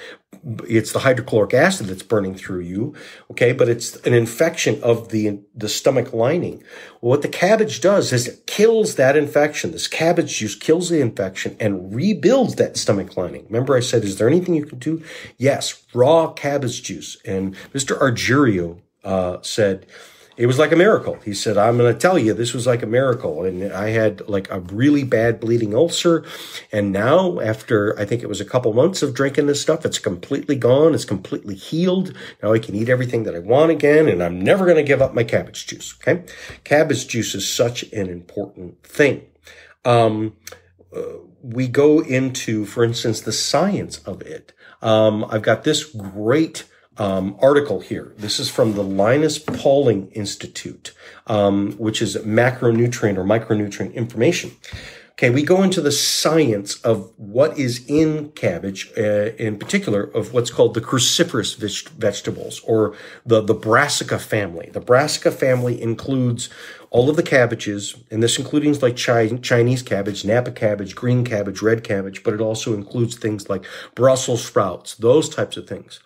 [0.68, 2.94] it's the hydrochloric acid that's burning through you.
[3.31, 3.53] Okay.
[3.53, 6.62] But it's an infection of the, the stomach lining.
[7.01, 9.72] what the cabbage does is it kills that infection.
[9.72, 13.44] This cabbage juice kills the infection and rebuilds that stomach lining.
[13.46, 15.03] Remember I said, is there anything you can do?
[15.37, 15.85] Yes.
[15.92, 17.16] Raw cabbage juice.
[17.25, 18.01] And Mr.
[18.01, 19.87] Argiero, uh, said,
[20.37, 21.18] it was like a miracle.
[21.25, 23.44] He said, I'm going to tell you, this was like a miracle.
[23.44, 26.25] And I had like a really bad bleeding ulcer.
[26.70, 29.99] And now, after I think it was a couple months of drinking this stuff, it's
[29.99, 30.94] completely gone.
[30.94, 32.14] It's completely healed.
[32.42, 34.09] Now I can eat everything that I want again.
[34.09, 35.94] And I'm never going to give up my cabbage juice.
[36.01, 36.25] Okay.
[36.64, 39.27] Cabbage juice is such an important thing.
[39.85, 40.37] Um,
[40.94, 41.01] uh,
[41.42, 44.53] we go into, for instance, the science of it.
[44.83, 46.64] Um, I've got this great
[46.99, 48.13] um, article here.
[48.17, 50.93] This is from the Linus Pauling Institute,
[51.27, 54.53] um, which is macronutrient or micronutrient information.
[55.19, 60.35] Okay, we go into the science of what is in cabbage, uh, in particular of
[60.35, 61.57] what's called the cruciferous
[61.89, 64.69] vegetables or the, the brassica family.
[64.71, 66.51] The brassica family includes
[66.91, 71.83] all of the cabbages, and this includes like Chinese cabbage, Napa cabbage, green cabbage, red
[71.83, 75.99] cabbage, but it also includes things like Brussels sprouts, those types of things.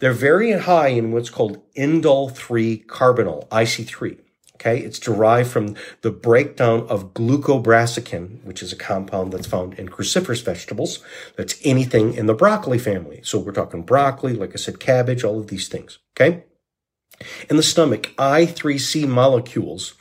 [0.00, 4.18] They're very high in what's called indole 3 carbinol, IC3.
[4.56, 9.88] Okay, it's derived from the breakdown of glucobrassicin, which is a compound that's found in
[9.88, 11.02] cruciferous vegetables.
[11.36, 13.22] That's anything in the broccoli family.
[13.22, 15.98] So we're talking broccoli, like I said, cabbage, all of these things.
[16.14, 16.44] Okay.
[17.48, 19.94] In the stomach, I3C molecules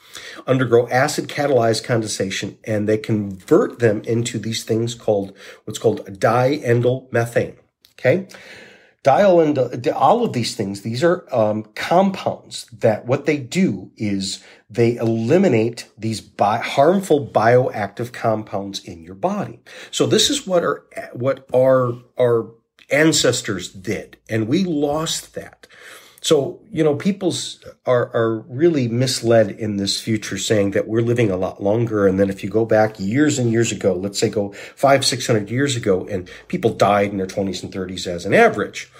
[0.45, 7.11] undergo acid catalyzed condensation and they convert them into these things called what's called diindole
[7.13, 7.55] methane.
[7.97, 8.27] Okay.
[9.01, 14.43] Dial and all of these things, these are um, compounds that what they do is
[14.69, 19.61] they eliminate these bi- harmful bioactive compounds in your body.
[19.89, 22.51] So this is what our what our our
[22.91, 25.67] ancestors did, and we lost that.
[26.21, 27.33] So, you know, people
[27.85, 32.07] are, are really misled in this future saying that we're living a lot longer.
[32.07, 35.27] And then if you go back years and years ago, let's say go five, six
[35.27, 38.91] hundred years ago, and people died in their 20s and 30s as an average.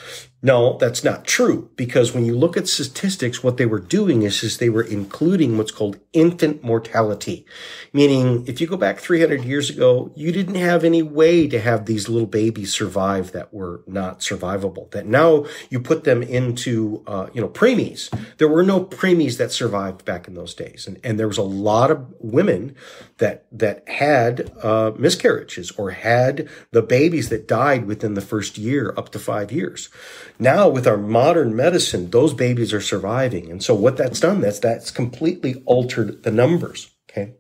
[0.42, 4.42] No, that's not true because when you look at statistics, what they were doing is,
[4.42, 7.46] is they were including what's called infant mortality.
[7.92, 11.86] Meaning, if you go back 300 years ago, you didn't have any way to have
[11.86, 14.90] these little babies survive that were not survivable.
[14.92, 18.10] That now you put them into, uh, you know, preemies.
[18.38, 20.88] There were no preemies that survived back in those days.
[20.88, 22.78] And, and there was a lot of women
[23.18, 28.94] that, that had, uh, miscarriages or had the babies that died within the first year
[28.96, 29.90] up to five years.
[30.40, 33.52] Now with our modern medicine, those babies are surviving.
[33.52, 36.92] And so what that's done, that's, that's completely altered the numbers.
[37.10, 37.34] Okay.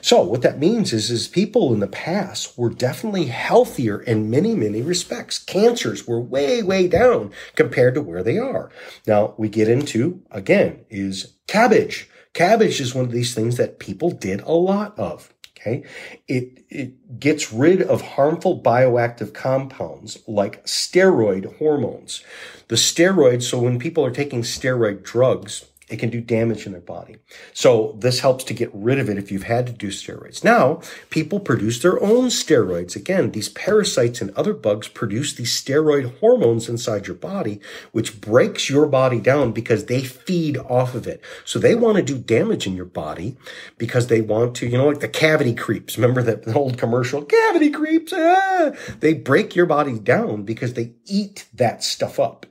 [0.00, 4.54] So what that means is, is people in the past were definitely healthier in many,
[4.54, 5.38] many respects.
[5.38, 8.70] Cancers were way, way down compared to where they are.
[9.06, 12.08] Now we get into, again, is cabbage.
[12.34, 15.34] Cabbage is one of these things that people did a lot of.
[15.66, 15.84] Okay.
[16.28, 22.22] It, it gets rid of harmful bioactive compounds like steroid hormones.
[22.68, 26.80] The steroids, so when people are taking steroid drugs, it can do damage in their
[26.80, 27.16] body.
[27.52, 30.42] So this helps to get rid of it if you've had to do steroids.
[30.42, 32.96] Now, people produce their own steroids.
[32.96, 37.60] Again, these parasites and other bugs produce these steroid hormones inside your body,
[37.92, 41.20] which breaks your body down because they feed off of it.
[41.44, 43.36] So they want to do damage in your body
[43.78, 45.96] because they want to, you know, like the cavity creeps.
[45.96, 48.12] Remember that old commercial, cavity creeps?
[48.12, 48.72] Ah!
[48.98, 52.44] They break your body down because they eat that stuff up.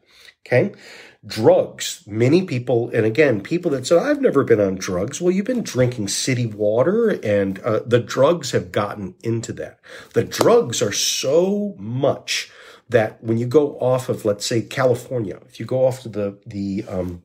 [0.48, 0.74] Okay
[1.25, 2.03] drugs.
[2.05, 5.19] Many people, and again, people that say, I've never been on drugs.
[5.19, 9.79] Well, you've been drinking city water and uh, the drugs have gotten into that.
[10.13, 12.51] The drugs are so much
[12.89, 16.38] that when you go off of, let's say, California, if you go off to the,
[16.45, 17.23] the, um,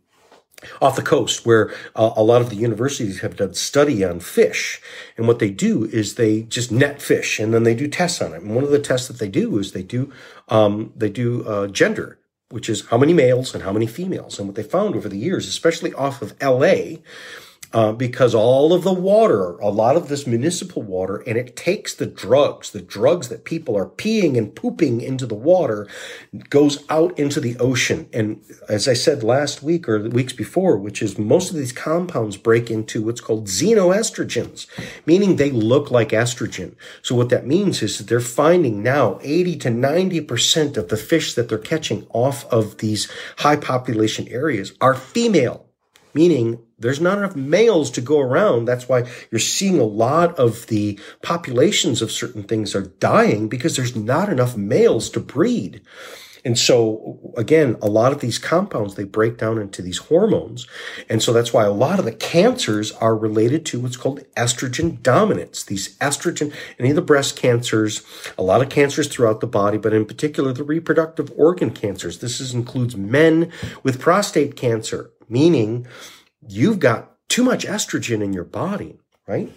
[0.80, 4.80] off the coast where uh, a lot of the universities have done study on fish
[5.16, 8.34] and what they do is they just net fish and then they do tests on
[8.34, 10.12] it and one of the tests that they do is they do
[10.48, 12.19] um, they do uh, gender
[12.50, 14.38] which is how many males and how many females.
[14.38, 16.98] And what they found over the years, especially off of LA,
[17.72, 21.94] uh, because all of the water, a lot of this municipal water, and it takes
[21.94, 25.86] the drugs, the drugs that people are peeing and pooping into the water,
[26.48, 28.08] goes out into the ocean.
[28.12, 31.72] And as I said last week or the weeks before, which is most of these
[31.72, 34.66] compounds break into what's called xenoestrogens,
[35.06, 36.74] meaning they look like estrogen.
[37.02, 41.34] So what that means is that they're finding now 80 to 90% of the fish
[41.34, 45.69] that they're catching off of these high population areas are female
[46.14, 48.64] meaning there's not enough males to go around.
[48.64, 53.76] That's why you're seeing a lot of the populations of certain things are dying because
[53.76, 55.82] there's not enough males to breed.
[56.44, 60.66] And so again, a lot of these compounds, they break down into these hormones.
[61.08, 65.02] And so that's why a lot of the cancers are related to what's called estrogen
[65.02, 65.64] dominance.
[65.64, 68.02] These estrogen, any of the breast cancers,
[68.38, 72.18] a lot of cancers throughout the body, but in particular the reproductive organ cancers.
[72.20, 75.86] This is, includes men with prostate cancer, meaning
[76.46, 79.52] you've got too much estrogen in your body, right?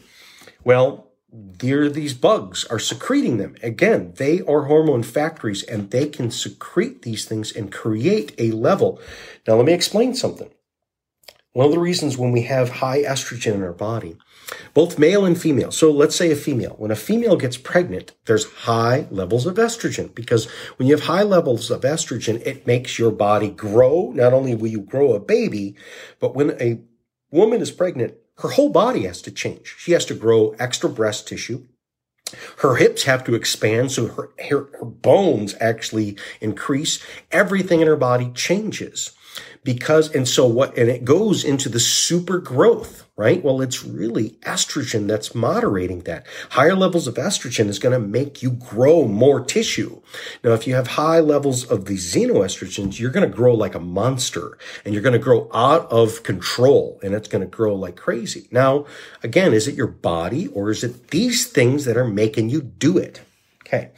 [0.63, 3.55] Well, there these bugs are secreting them.
[3.63, 9.01] Again, they are hormone factories and they can secrete these things and create a level.
[9.47, 10.51] Now, let me explain something.
[11.53, 14.17] One of the reasons when we have high estrogen in our body
[14.73, 15.71] both male and female.
[15.71, 16.75] So let's say a female.
[16.77, 21.23] When a female gets pregnant, there's high levels of estrogen because when you have high
[21.23, 24.11] levels of estrogen, it makes your body grow.
[24.13, 25.75] Not only will you grow a baby,
[26.19, 26.81] but when a
[27.31, 29.75] woman is pregnant, her whole body has to change.
[29.77, 31.65] She has to grow extra breast tissue.
[32.59, 37.03] Her hips have to expand so her, her, her bones actually increase.
[37.31, 39.11] Everything in her body changes
[39.63, 43.43] because, and so what, and it goes into the super growth, right?
[43.43, 46.25] Well, it's really estrogen that's moderating that.
[46.51, 50.01] Higher levels of estrogen is going to make you grow more tissue.
[50.43, 53.79] Now, if you have high levels of the xenoestrogens, you're going to grow like a
[53.79, 57.95] monster and you're going to grow out of control and it's going to grow like
[57.95, 58.47] crazy.
[58.51, 58.85] Now,
[59.21, 62.97] again, is it your body or is it these things that are making you do
[62.97, 63.21] it?
[63.65, 63.91] Okay.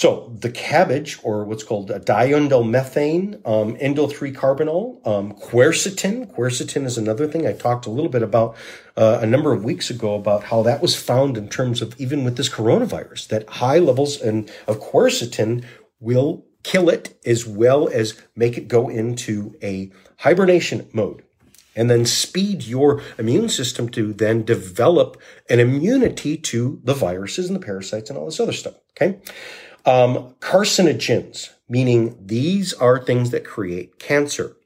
[0.00, 6.34] So the cabbage, or what's called a diindolylmethane, um, indole 3 carbinol, um, quercetin.
[6.34, 8.56] Quercetin is another thing I talked a little bit about
[8.96, 12.24] uh, a number of weeks ago about how that was found in terms of even
[12.24, 15.66] with this coronavirus, that high levels in, of quercetin
[16.00, 21.22] will kill it as well as make it go into a hibernation mode
[21.76, 25.20] and then speed your immune system to then develop
[25.50, 28.76] an immunity to the viruses and the parasites and all this other stuff.
[28.92, 29.18] Okay.
[29.86, 34.56] Um, carcinogens, meaning these are things that create cancer.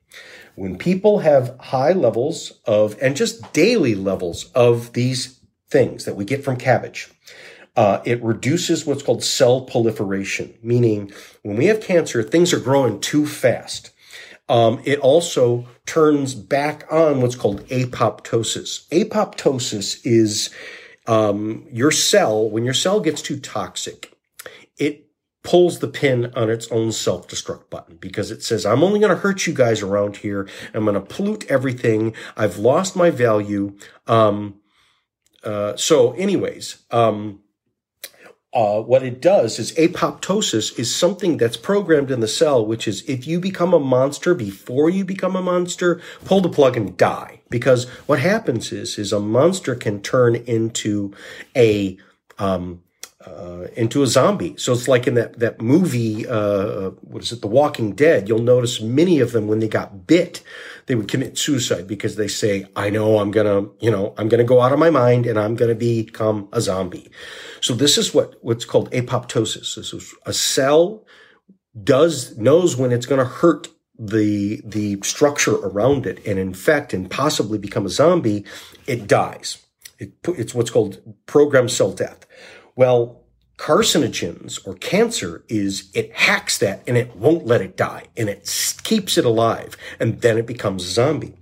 [0.57, 6.25] When people have high levels of, and just daily levels of these things that we
[6.25, 7.11] get from cabbage,
[7.77, 11.13] uh, it reduces what's called cell proliferation, meaning
[11.43, 13.91] when we have cancer, things are growing too fast.
[14.49, 18.87] Um, it also turns back on what's called apoptosis.
[18.89, 20.51] Apoptosis is
[21.07, 24.14] um, your cell, when your cell gets too toxic,
[25.45, 29.21] pulls the pin on its own self-destruct button because it says, I'm only going to
[29.21, 30.49] hurt you guys around here.
[30.73, 32.15] I'm going to pollute everything.
[32.37, 33.77] I've lost my value.
[34.07, 34.61] Um,
[35.45, 37.41] uh, so anyways, um,
[38.55, 43.03] uh, what it does is apoptosis is something that's programmed in the cell, which is
[43.09, 47.41] if you become a monster before you become a monster, pull the plug and die.
[47.51, 51.13] Because what happens is, is a monster can turn into
[51.55, 51.99] a,
[52.39, 52.84] um,
[53.27, 54.55] uh, into a zombie.
[54.57, 58.29] So it's like in that that movie, uh, what is it, The Walking Dead?
[58.29, 60.43] You'll notice many of them when they got bit,
[60.87, 64.45] they would commit suicide because they say, "I know I'm gonna, you know, I'm gonna
[64.45, 67.11] go out of my mind and I'm gonna become a zombie."
[67.61, 69.75] So this is what what's called apoptosis.
[69.75, 71.05] This is a cell
[71.83, 73.69] does knows when it's to hurt
[73.99, 78.45] the the structure around it and infect and possibly become a zombie.
[78.87, 79.65] It dies.
[79.99, 82.27] It, it's what's called programmed cell death.
[82.77, 83.21] Well,
[83.57, 88.81] carcinogens or cancer is it hacks that and it won't let it die and it
[88.83, 91.35] keeps it alive and then it becomes a zombie.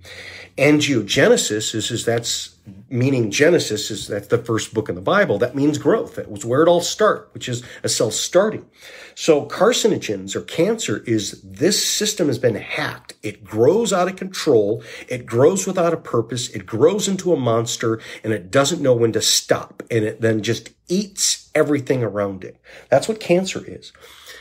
[0.57, 2.53] Angiogenesis is, is that's
[2.89, 5.39] meaning Genesis is that's the first book in the Bible.
[5.39, 6.15] That means growth.
[6.15, 8.69] That was where it all started, which is a cell starting.
[9.15, 13.15] So carcinogens or cancer is this system has been hacked.
[13.23, 14.83] It grows out of control.
[15.07, 16.49] It grows without a purpose.
[16.49, 19.81] It grows into a monster and it doesn't know when to stop.
[19.89, 22.61] And it then just eats everything around it.
[22.89, 23.91] That's what cancer is.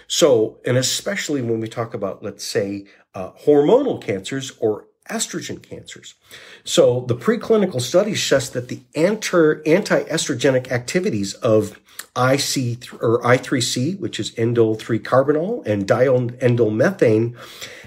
[0.07, 2.85] So, and especially when we talk about, let's say,
[3.15, 6.15] uh, hormonal cancers or estrogen cancers.
[6.65, 11.79] So the preclinical studies suggest that the anti-estrogenic activities of
[12.17, 17.37] IC or I3C, which is indole 3 carbinol and diindolylmethane,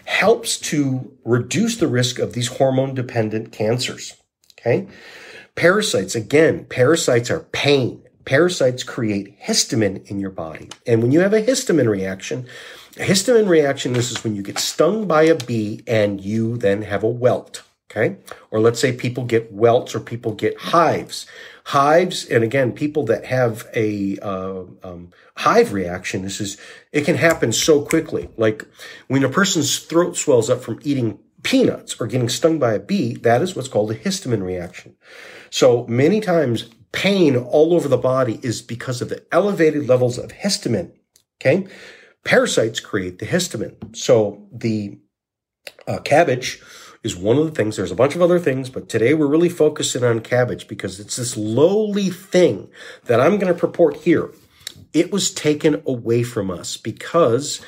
[0.05, 4.13] helps to reduce the risk of these hormone dependent cancers.
[4.59, 4.87] Okay.
[5.55, 8.01] Parasites, again, parasites are pain.
[8.25, 10.69] Parasites create histamine in your body.
[10.87, 12.47] And when you have a histamine reaction,
[12.97, 16.81] a histamine reaction, this is when you get stung by a bee and you then
[16.83, 17.63] have a welt.
[17.89, 18.17] Okay.
[18.51, 21.25] Or let's say people get welts or people get hives.
[21.65, 26.57] Hives, and again, people that have a uh, um, hive reaction, this is,
[26.91, 28.29] it can happen so quickly.
[28.37, 28.65] Like
[29.07, 33.15] when a person's throat swells up from eating peanuts or getting stung by a bee,
[33.15, 34.95] that is what's called a histamine reaction.
[35.49, 40.31] So many times pain all over the body is because of the elevated levels of
[40.31, 40.91] histamine.
[41.41, 41.67] Okay.
[42.25, 43.95] Parasites create the histamine.
[43.95, 44.97] So the
[45.87, 46.61] uh, cabbage
[47.03, 47.77] is one of the things.
[47.77, 51.15] There's a bunch of other things, but today we're really focusing on cabbage because it's
[51.15, 52.69] this lowly thing
[53.05, 54.31] that I'm going to purport here.
[54.91, 57.61] It was taken away from us because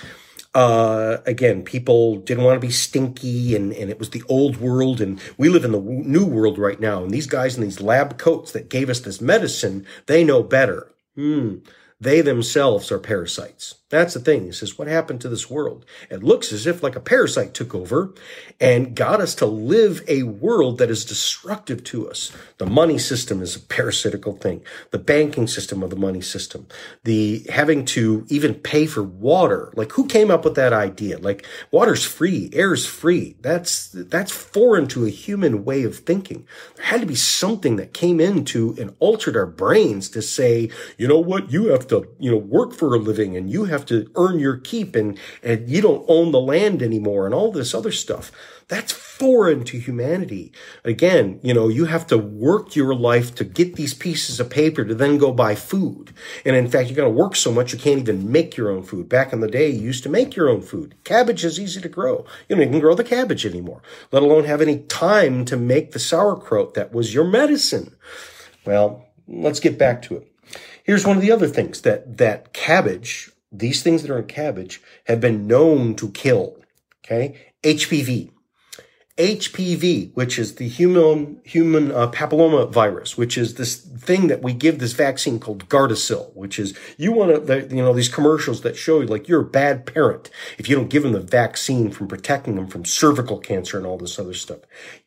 [0.55, 4.99] uh, again, people didn't want to be stinky and, and it was the old world
[4.99, 7.03] and we live in the new world right now.
[7.03, 10.91] And these guys in these lab coats that gave us this medicine, they know better.
[11.13, 11.57] Hmm.
[11.99, 13.75] They themselves are parasites.
[13.89, 14.45] That's the thing.
[14.45, 15.85] He says, what happened to this world?
[16.09, 18.13] It looks as if like a parasite took over
[18.59, 22.33] and got us to live a world that is destructive to us.
[22.57, 24.61] The money system is a parasitical thing.
[24.91, 26.67] The banking system of the money system.
[27.05, 29.71] The having to even pay for water.
[29.73, 31.17] Like who came up with that idea?
[31.17, 33.37] Like water's free, air's free.
[33.39, 36.45] That's, that's foreign to a human way of thinking.
[36.75, 41.07] There had to be something that came into and altered our brains to say, you
[41.07, 41.53] know what?
[41.53, 44.39] You have to, you know, work for a living and you have have to earn
[44.39, 48.31] your keep and, and you don't own the land anymore and all this other stuff.
[48.69, 50.51] That's foreign to humanity.
[50.83, 54.83] Again, you know, you have to work your life to get these pieces of paper
[54.83, 56.11] to then go buy food.
[56.43, 58.83] And in fact, you're going to work so much you can't even make your own
[58.83, 59.07] food.
[59.07, 60.95] Back in the day, you used to make your own food.
[61.05, 62.25] Cabbage is easy to grow.
[62.49, 65.99] You don't even grow the cabbage anymore, let alone have any time to make the
[65.99, 67.95] sauerkraut that was your medicine.
[68.65, 70.31] Well, let's get back to it.
[70.83, 74.81] Here's one of the other things that, that cabbage these things that are in cabbage
[75.05, 76.57] have been known to kill.
[77.05, 77.53] Okay.
[77.63, 78.31] HPV.
[79.17, 84.53] HPV, which is the human human uh, papilloma virus, which is this thing that we
[84.53, 88.77] give this vaccine called Gardasil, which is you want to you know these commercials that
[88.77, 92.07] show you like you're a bad parent if you don't give them the vaccine from
[92.07, 94.59] protecting them from cervical cancer and all this other stuff.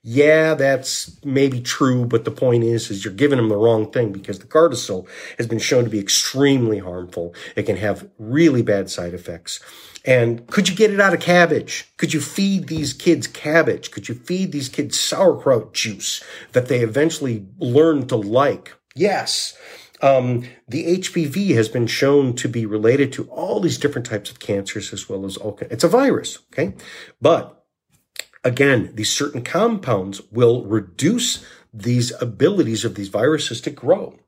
[0.03, 4.11] Yeah, that's maybe true, but the point is is you're giving them the wrong thing
[4.11, 5.07] because the Gardasil
[5.39, 7.33] has been shown to be extremely harmful.
[7.55, 9.61] It can have really bad side effects.
[10.05, 11.89] And could you get it out of cabbage?
[11.97, 13.91] Could you feed these kids cabbage?
[13.91, 18.75] Could you feed these kids sauerkraut juice that they eventually learn to like?
[18.95, 19.57] Yes.
[20.03, 24.41] Um, the HPV has been shown to be related to all these different types of
[24.41, 25.59] cancers as well as all.
[25.61, 26.75] It's a virus, okay?
[27.21, 27.63] But
[28.43, 34.19] again, these certain compounds will reduce these abilities of these viruses to grow.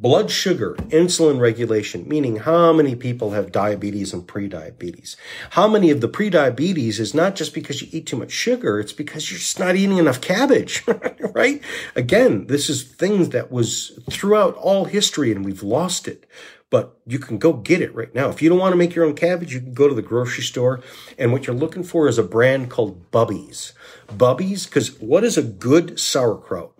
[0.00, 5.16] Blood sugar, insulin regulation, meaning how many people have diabetes and prediabetes.
[5.50, 8.92] How many of the prediabetes is not just because you eat too much sugar, it's
[8.92, 10.84] because you're just not eating enough cabbage,
[11.34, 11.60] right?
[11.96, 16.26] Again, this is things that was throughout all history and we've lost it
[16.70, 18.28] but you can go get it right now.
[18.28, 20.44] If you don't want to make your own cabbage, you can go to the grocery
[20.44, 20.82] store.
[21.16, 23.72] And what you're looking for is a brand called Bubbies.
[24.08, 26.74] Bubbies, because what is a good sauerkraut?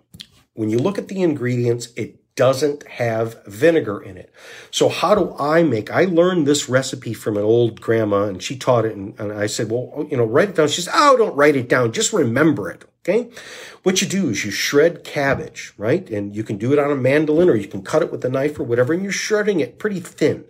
[0.53, 4.33] When you look at the ingredients, it doesn't have vinegar in it.
[4.71, 8.55] So how do I make, I learned this recipe from an old grandma and she
[8.55, 8.95] taught it.
[8.95, 10.69] And, and I said, well, you know, write it down.
[10.69, 11.91] She says, oh, don't write it down.
[11.91, 12.85] Just remember it.
[13.03, 13.29] Okay.
[13.83, 16.09] What you do is you shred cabbage, right?
[16.09, 18.29] And you can do it on a mandolin or you can cut it with a
[18.29, 18.93] knife or whatever.
[18.93, 20.45] And you're shredding it pretty thin.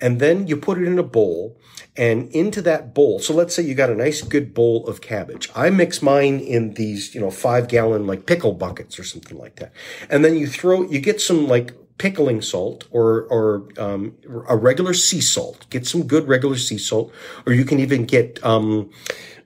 [0.00, 1.58] And then you put it in a bowl
[1.96, 3.18] and into that bowl.
[3.18, 5.50] So let's say you got a nice good bowl of cabbage.
[5.54, 9.56] I mix mine in these, you know, five gallon like pickle buckets or something like
[9.56, 9.72] that.
[10.10, 14.16] And then you throw, you get some like pickling salt or or um,
[14.48, 15.66] a regular sea salt.
[15.70, 17.12] Get some good regular sea salt,
[17.46, 18.90] or you can even get um,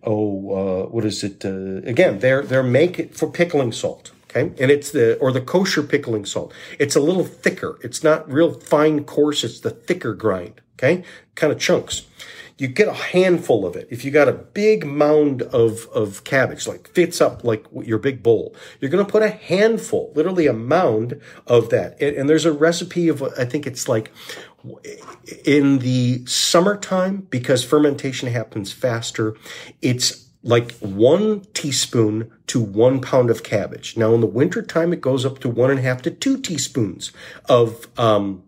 [0.03, 1.45] oh uh, what is it?
[1.45, 4.13] Uh, again, they're they're make it for pickling salt.
[4.25, 6.53] Okay, and it's the or the kosher pickling salt.
[6.79, 7.79] It's a little thicker.
[7.83, 9.45] It's not real fine coarse.
[9.45, 10.61] It's the thicker grind.
[10.77, 12.07] Okay, kind of chunks
[12.61, 13.89] you get a handful of it.
[13.91, 18.23] If you got a big mound of, of cabbage, like fits up like your big
[18.23, 22.01] bowl, you're going to put a handful, literally a mound of that.
[22.03, 24.13] And, and there's a recipe of, I think it's like
[25.45, 29.35] in the summertime, because fermentation happens faster,
[29.81, 33.97] it's like one teaspoon to one pound of cabbage.
[33.97, 37.11] Now in the wintertime, it goes up to one and a half to two teaspoons
[37.49, 38.43] of, um,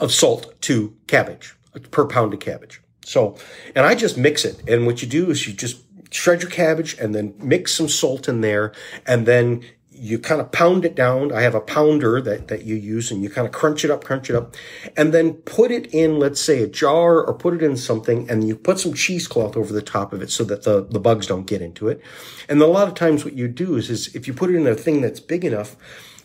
[0.00, 1.54] of salt to cabbage
[1.90, 2.81] per pound of cabbage.
[3.04, 3.36] So,
[3.74, 4.62] and I just mix it.
[4.68, 8.28] And what you do is you just shred your cabbage and then mix some salt
[8.28, 8.72] in there
[9.06, 9.62] and then
[9.94, 11.32] you kind of pound it down.
[11.32, 14.04] I have a pounder that, that you use and you kind of crunch it up,
[14.04, 14.56] crunch it up,
[14.96, 18.48] and then put it in, let's say a jar or put it in something and
[18.48, 21.46] you put some cheesecloth over the top of it so that the, the bugs don't
[21.46, 22.00] get into it.
[22.48, 24.66] And a lot of times what you do is, is if you put it in
[24.66, 25.76] a thing that's big enough,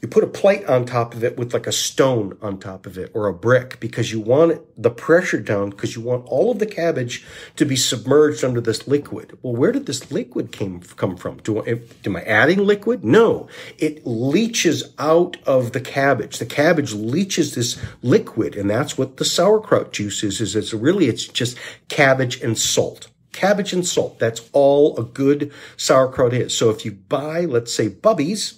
[0.02, 2.98] you put a plate on top of it with like a stone on top of
[2.98, 6.60] it or a brick because you want the pressure down because you want all of
[6.60, 7.26] the cabbage
[7.56, 9.38] to be submerged under this liquid.
[9.42, 11.38] Well, where did this liquid came come from?
[11.38, 13.04] Do I, am I adding liquid?
[13.04, 16.38] No, it leaches out of the cabbage.
[16.38, 20.42] The cabbage leaches this liquid, and that's what the sauerkraut juice is.
[20.42, 21.58] Is it's really it's just
[21.90, 24.18] cabbage and salt cabbage and salt.
[24.18, 26.58] That's all a good sauerkraut is.
[26.58, 28.58] So if you buy, let's say, Bubbies,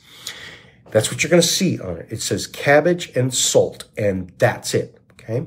[0.91, 2.07] that's what you're going to see on it.
[2.09, 4.99] It says cabbage and salt, and that's it.
[5.13, 5.45] Okay.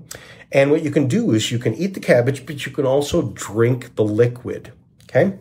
[0.51, 3.31] And what you can do is you can eat the cabbage, but you can also
[3.33, 4.73] drink the liquid.
[5.05, 5.39] Okay.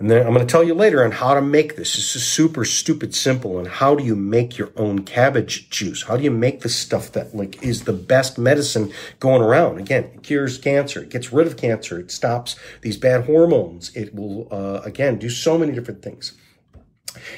[0.00, 1.94] And then I'm going to tell you later on how to make this.
[1.94, 3.58] This is super stupid simple.
[3.58, 6.04] And how do you make your own cabbage juice?
[6.04, 9.78] How do you make the stuff that like is the best medicine going around?
[9.78, 11.02] Again, it cures cancer.
[11.02, 11.98] It gets rid of cancer.
[11.98, 13.94] It stops these bad hormones.
[13.94, 16.32] It will, uh, again, do so many different things.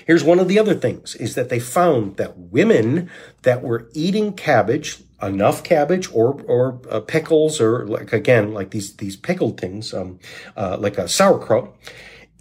[0.07, 3.11] Here's one of the other things is that they found that women
[3.43, 8.97] that were eating cabbage, enough cabbage or or uh, pickles or like again like these
[8.97, 10.19] these pickled things, um,
[10.57, 11.75] uh, like a sauerkraut,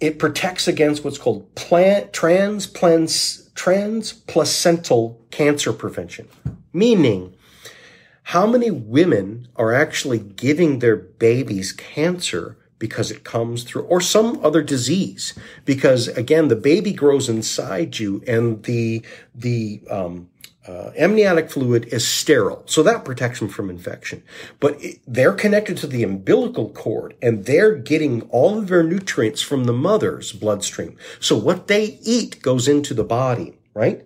[0.00, 6.28] it protects against what's called plant transplants transplacental cancer prevention,
[6.72, 7.34] meaning
[8.24, 14.44] how many women are actually giving their babies cancer because it comes through, or some
[14.44, 15.38] other disease.
[15.64, 20.28] Because again, the baby grows inside you, and the the um,
[20.66, 24.24] uh, amniotic fluid is sterile, so that protects them from infection.
[24.58, 29.42] But it, they're connected to the umbilical cord, and they're getting all of their nutrients
[29.42, 30.96] from the mother's bloodstream.
[31.20, 34.04] So what they eat goes into the body, right?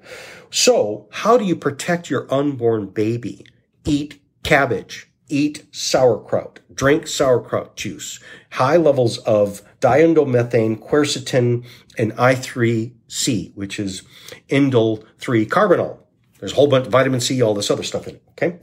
[0.51, 3.47] So how do you protect your unborn baby?
[3.87, 8.21] Eat cabbage, eat sauerkraut, drink sauerkraut juice,
[8.53, 11.67] high levels of diindomethane, quercetin,
[11.99, 14.03] and I3C, which is
[14.49, 15.99] indole 3 carbinol.
[16.39, 18.59] There's a whole bunch of vitamin C, all this other stuff in it, okay?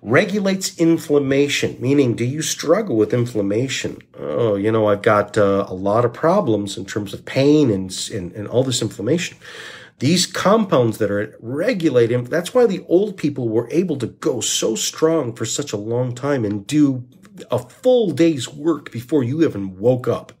[0.00, 3.98] Regulates inflammation, meaning do you struggle with inflammation?
[4.16, 7.90] Oh, you know, I've got uh, a lot of problems in terms of pain and,
[8.14, 9.38] and, and all this inflammation.
[9.98, 14.76] These compounds that are regulating, that's why the old people were able to go so
[14.76, 17.04] strong for such a long time and do
[17.50, 20.32] a full day's work before you even woke up.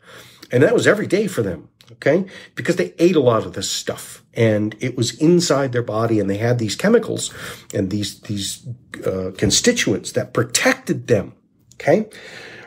[0.50, 1.68] And that was every day for them.
[1.92, 2.26] Okay.
[2.54, 6.28] Because they ate a lot of this stuff and it was inside their body and
[6.28, 7.32] they had these chemicals
[7.72, 8.66] and these, these
[9.06, 11.34] uh, constituents that protected them.
[11.74, 12.08] Okay.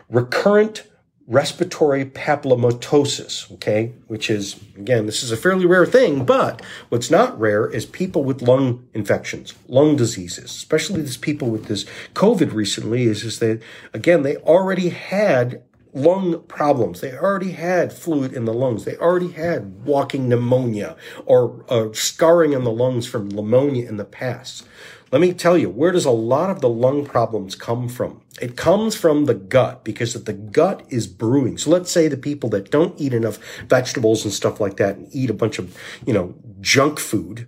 [0.10, 0.84] Recurrent
[1.28, 7.40] respiratory papillomatosis, okay, which is, again, this is a fairly rare thing, but what's not
[7.40, 13.04] rare is people with lung infections, lung diseases, especially these people with this COVID recently,
[13.04, 13.62] is, is that,
[13.94, 15.64] again, they already had
[15.94, 17.02] lung problems.
[17.02, 18.86] They already had fluid in the lungs.
[18.86, 20.96] They already had walking pneumonia
[21.26, 24.66] or uh, scarring in the lungs from pneumonia in the past.
[25.12, 28.22] Let me tell you, where does a lot of the lung problems come from?
[28.40, 31.58] It comes from the gut because the gut is brewing.
[31.58, 35.08] So let's say the people that don't eat enough vegetables and stuff like that and
[35.12, 37.48] eat a bunch of, you know, junk food.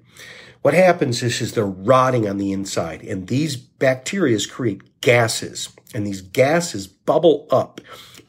[0.62, 6.06] What happens is, is they're rotting on the inside and these bacteria create gases and
[6.08, 7.82] these gases bubble up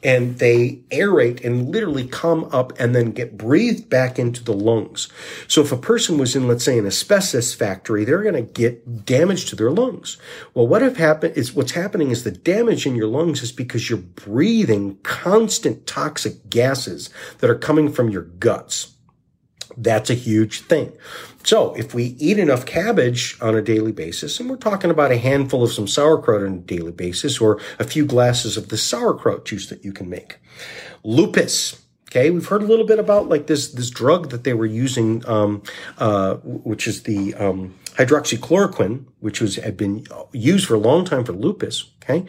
[0.05, 5.09] and they aerate and literally come up and then get breathed back into the lungs.
[5.47, 9.03] So if a person was in, let's say, an asbestos factory, they're going to get
[9.03, 10.17] damage to their lungs.
[10.53, 13.89] Well, what have happened is what's happening is the damage in your lungs is because
[13.89, 18.94] you're breathing constant toxic gases that are coming from your guts.
[19.77, 20.93] That's a huge thing.
[21.43, 25.17] So if we eat enough cabbage on a daily basis, and we're talking about a
[25.17, 29.45] handful of some sauerkraut on a daily basis, or a few glasses of the sauerkraut
[29.45, 30.37] juice that you can make.
[31.03, 31.81] Lupus.
[32.09, 35.27] Okay, we've heard a little bit about like this this drug that they were using,
[35.27, 35.61] um,
[35.97, 41.25] uh, which is the um, hydroxychloroquine, which was had been used for a long time
[41.25, 41.91] for lupus.
[42.01, 42.25] Okay,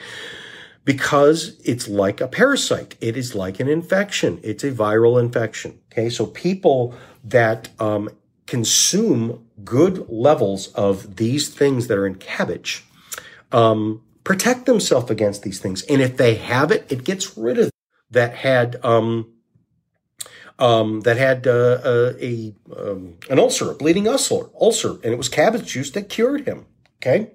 [0.86, 2.94] because it's like a parasite.
[3.00, 4.40] It is like an infection.
[4.42, 5.78] It's a viral infection.
[5.92, 6.08] Okay.
[6.08, 6.94] So people
[7.28, 8.08] that, um,
[8.46, 12.84] consume good levels of these things that are in cabbage,
[13.52, 15.82] um, protect themselves against these things.
[15.82, 17.70] And if they have it, it gets rid of
[18.10, 19.32] that had, um,
[20.58, 25.18] um, that had uh, uh, a um, an ulcer, a bleeding ulcer, ulcer, and it
[25.18, 26.66] was cabbage juice that cured him.
[26.96, 27.30] Okay,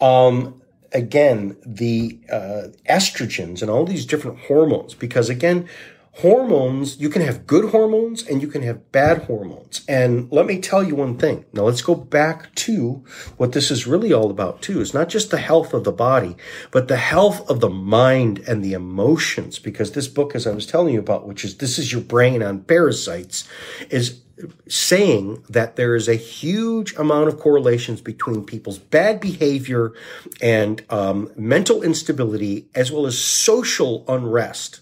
[0.00, 0.62] um,
[0.92, 5.68] again, the uh, estrogens and all these different hormones, because again,
[6.16, 9.84] hormones, you can have good hormones and you can have bad hormones.
[9.86, 11.44] And let me tell you one thing.
[11.52, 13.04] Now let's go back to
[13.36, 14.80] what this is really all about too.
[14.80, 16.36] It's not just the health of the body,
[16.70, 19.58] but the health of the mind and the emotions.
[19.58, 22.42] Because this book, as I was telling you about, which is This is Your Brain
[22.42, 23.46] on Parasites,
[23.90, 24.22] is
[24.68, 29.92] saying that there is a huge amount of correlations between people's bad behavior
[30.40, 34.80] and um, mental instability as well as social unrest.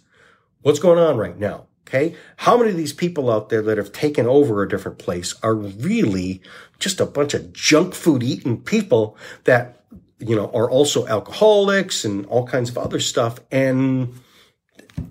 [0.64, 1.66] What's going on right now?
[1.86, 2.16] Okay.
[2.38, 5.54] How many of these people out there that have taken over a different place are
[5.54, 6.40] really
[6.78, 9.84] just a bunch of junk food eating people that,
[10.18, 13.40] you know, are also alcoholics and all kinds of other stuff.
[13.52, 14.14] And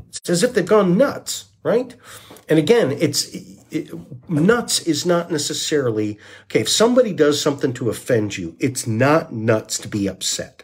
[0.08, 1.96] it's as if they've gone nuts, right?
[2.50, 3.28] And again, it's,
[3.70, 3.92] it,
[4.28, 6.62] nuts is not necessarily okay.
[6.62, 10.64] If somebody does something to offend you, it's not nuts to be upset.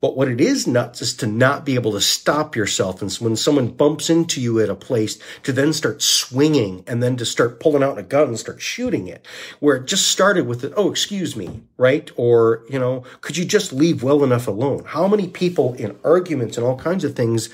[0.00, 3.02] But what it is nuts is to not be able to stop yourself.
[3.02, 7.16] And when someone bumps into you at a place to then start swinging and then
[7.16, 9.26] to start pulling out a gun and start shooting it,
[9.58, 12.10] where it just started with, the, oh, excuse me, right?
[12.16, 14.84] Or, you know, could you just leave well enough alone?
[14.86, 17.48] How many people in arguments and all kinds of things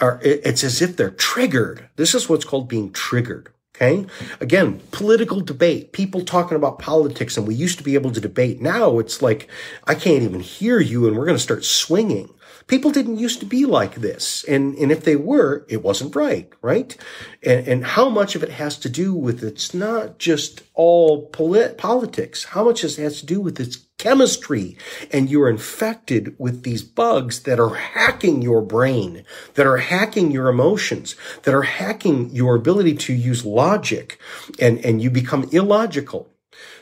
[0.00, 1.88] are, it's as if they're triggered.
[1.96, 3.52] This is what's called being triggered.
[3.80, 4.06] Okay.
[4.40, 8.60] Again, political debate, people talking about politics, and we used to be able to debate.
[8.60, 9.48] Now it's like,
[9.84, 12.28] I can't even hear you, and we're going to start swinging.
[12.68, 14.44] People didn't used to be like this.
[14.44, 16.96] And, and if they were, it wasn't right, right?
[17.42, 21.78] And, and how much of it has to do with it's not just all polit-
[21.78, 22.44] politics.
[22.44, 24.76] How much it has to do with its chemistry
[25.10, 30.48] and you're infected with these bugs that are hacking your brain, that are hacking your
[30.48, 34.20] emotions, that are hacking your ability to use logic
[34.60, 36.30] and, and you become illogical.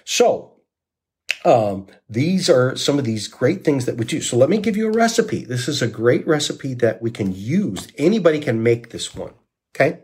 [0.04, 0.55] So
[1.46, 4.20] um, these are some of these great things that we do.
[4.20, 5.44] So let me give you a recipe.
[5.44, 7.86] This is a great recipe that we can use.
[7.96, 9.32] Anybody can make this one.
[9.74, 10.00] Okay.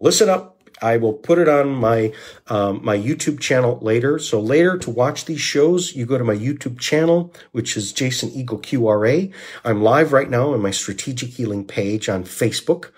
[0.00, 0.54] Listen up.
[0.82, 2.12] I will put it on my
[2.48, 4.18] um, my YouTube channel later.
[4.18, 8.30] So later to watch these shows, you go to my YouTube channel, which is Jason
[8.30, 9.32] Eagle QRA.
[9.64, 12.90] I'm live right now on my strategic healing page on Facebook.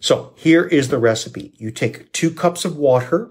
[0.00, 1.54] So here is the recipe.
[1.56, 3.30] You take two cups of water,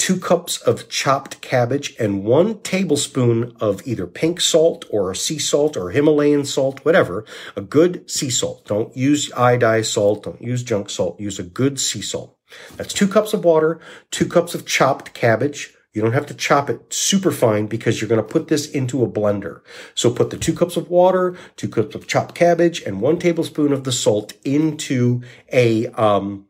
[0.00, 5.76] two cups of chopped cabbage, and one tablespoon of either pink salt or sea salt
[5.76, 8.64] or Himalayan salt, whatever, a good sea salt.
[8.64, 10.22] Don't use iodized salt.
[10.22, 11.20] Don't use junk salt.
[11.20, 12.34] Use a good sea salt.
[12.76, 13.78] That's two cups of water,
[14.10, 15.74] two cups of chopped cabbage.
[15.92, 19.04] You don't have to chop it super fine because you're going to put this into
[19.04, 19.60] a blender.
[19.94, 23.70] So put the two cups of water, two cups of chopped cabbage, and one tablespoon
[23.70, 25.20] of the salt into
[25.52, 26.46] a, um,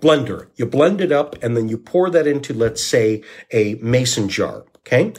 [0.00, 0.48] blender.
[0.56, 3.22] You blend it up and then you pour that into, let's say,
[3.52, 4.64] a mason jar.
[4.86, 5.12] Okay.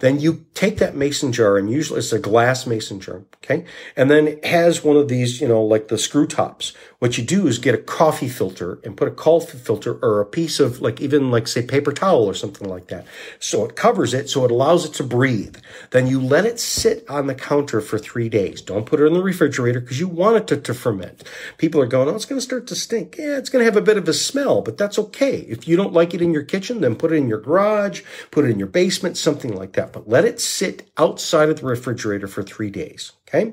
[0.00, 3.22] Then you take that mason jar and usually it's a glass mason jar.
[3.42, 3.64] Okay.
[3.96, 6.74] And then it has one of these, you know, like the screw tops.
[7.04, 10.24] What you do is get a coffee filter and put a coffee filter or a
[10.24, 13.04] piece of like even like say paper towel or something like that.
[13.38, 14.30] So it covers it.
[14.30, 15.58] So it allows it to breathe.
[15.90, 18.62] Then you let it sit on the counter for three days.
[18.62, 21.24] Don't put it in the refrigerator because you want it to, to ferment.
[21.58, 23.16] People are going, Oh, it's going to start to stink.
[23.18, 25.40] Yeah, it's going to have a bit of a smell, but that's okay.
[25.40, 28.00] If you don't like it in your kitchen, then put it in your garage,
[28.30, 29.92] put it in your basement something like that.
[29.92, 33.12] But let it sit outside of the refrigerator for three days.
[33.28, 33.52] Okay.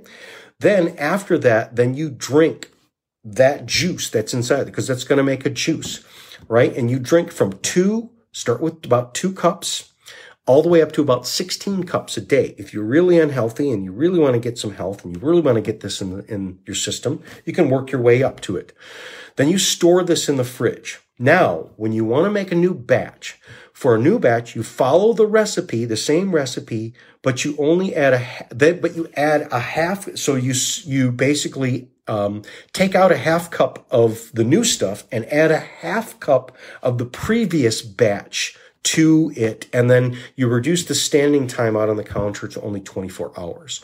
[0.60, 2.70] Then after that, then you drink
[3.24, 6.03] that juice that's inside because that's going to make a juice,
[6.47, 6.76] right?
[6.76, 9.90] And you drink from two, start with about two cups
[10.47, 12.55] all the way up to about 16 cups a day.
[12.57, 15.41] If you're really unhealthy and you really want to get some health and you really
[15.41, 18.41] want to get this in, the, in your system, you can work your way up
[18.41, 18.73] to it.
[19.35, 20.99] Then you store this in the fridge.
[21.19, 23.39] Now, when you want to make a new batch,
[23.73, 28.13] for a new batch, you follow the recipe, the same recipe, but you only add
[28.13, 30.17] a, but you add a half.
[30.17, 32.41] So you, you basically, um,
[32.73, 36.97] take out a half cup of the new stuff and add a half cup of
[36.97, 39.67] the previous batch to it.
[39.71, 43.84] And then you reduce the standing time out on the counter to only 24 hours.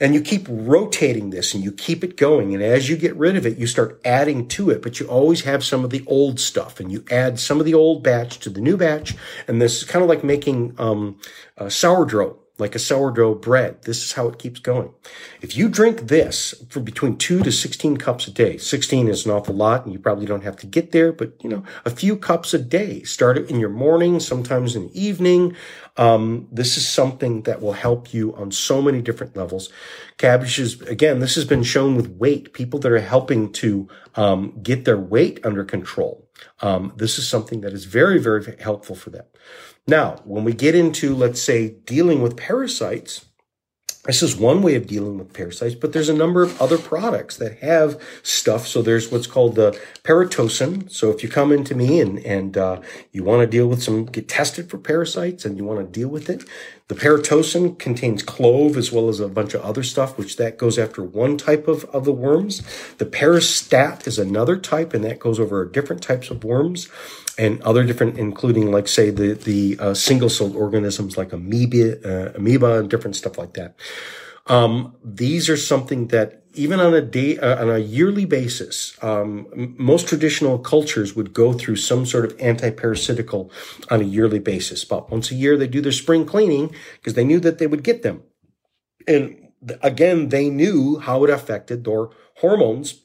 [0.00, 2.54] And you keep rotating this and you keep it going.
[2.54, 5.42] And as you get rid of it, you start adding to it, but you always
[5.42, 8.50] have some of the old stuff and you add some of the old batch to
[8.50, 9.14] the new batch.
[9.46, 11.20] And this is kind of like making, um,
[11.68, 13.82] sourdough like a sourdough bread.
[13.82, 14.92] This is how it keeps going.
[15.40, 19.32] If you drink this for between two to 16 cups a day, 16 is an
[19.32, 22.16] awful lot and you probably don't have to get there, but you know, a few
[22.16, 25.54] cups a day, start it in your morning, sometimes in the evening.
[25.96, 29.70] Um, this is something that will help you on so many different levels.
[30.16, 34.58] Cabbage is, again, this has been shown with weight, people that are helping to, um,
[34.62, 36.28] get their weight under control.
[36.60, 39.24] Um, this is something that is very, very helpful for them.
[39.88, 43.24] Now, when we get into, let's say, dealing with parasites,
[44.04, 47.38] this is one way of dealing with parasites, but there's a number of other products
[47.38, 48.66] that have stuff.
[48.66, 50.90] So there's what's called the paratocin.
[50.90, 52.80] So if you come into me and, and uh,
[53.12, 56.08] you want to deal with some, get tested for parasites and you want to deal
[56.08, 56.44] with it,
[56.88, 60.78] the paratocin contains clove as well as a bunch of other stuff, which that goes
[60.78, 62.62] after one type of, of the worms.
[62.96, 66.88] The paristat is another type, and that goes over different types of worms
[67.38, 72.32] and other different, including like say the the uh, single celled organisms like amoeba, uh,
[72.34, 73.76] amoeba, and different stuff like that.
[74.46, 79.46] Um, these are something that even on a day uh, on a yearly basis, um,
[79.78, 83.50] most traditional cultures would go through some sort of anti-parasitical
[83.90, 84.84] on a yearly basis.
[84.84, 87.84] But once a year, they do their spring cleaning because they knew that they would
[87.84, 88.22] get them,
[89.06, 89.48] and
[89.82, 93.02] again, they knew how it affected their hormones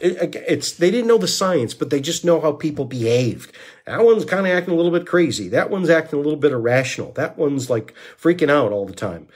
[0.00, 3.52] it, it's they didn't know the science, but they just know how people behaved.
[3.86, 5.48] That one's kind of acting a little bit crazy.
[5.48, 7.12] That one's acting a little bit irrational.
[7.12, 9.28] That one's like freaking out all the time.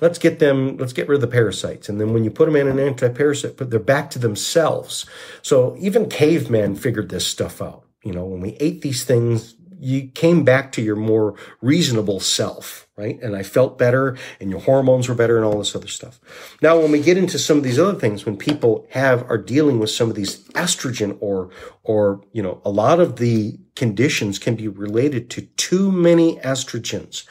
[0.00, 1.88] let's get them, let's get rid of the parasites.
[1.88, 5.06] And then when you put them in an anti-parasite, but they're back to themselves.
[5.42, 7.84] So even cavemen figured this stuff out.
[8.04, 12.88] You know, when we ate these things, you came back to your more reasonable self,
[12.96, 13.18] right?
[13.22, 16.20] And I felt better and your hormones were better and all this other stuff.
[16.62, 19.78] Now, when we get into some of these other things, when people have, are dealing
[19.78, 21.50] with some of these estrogen or,
[21.84, 27.24] or, you know, a lot of the conditions can be related to too many estrogens.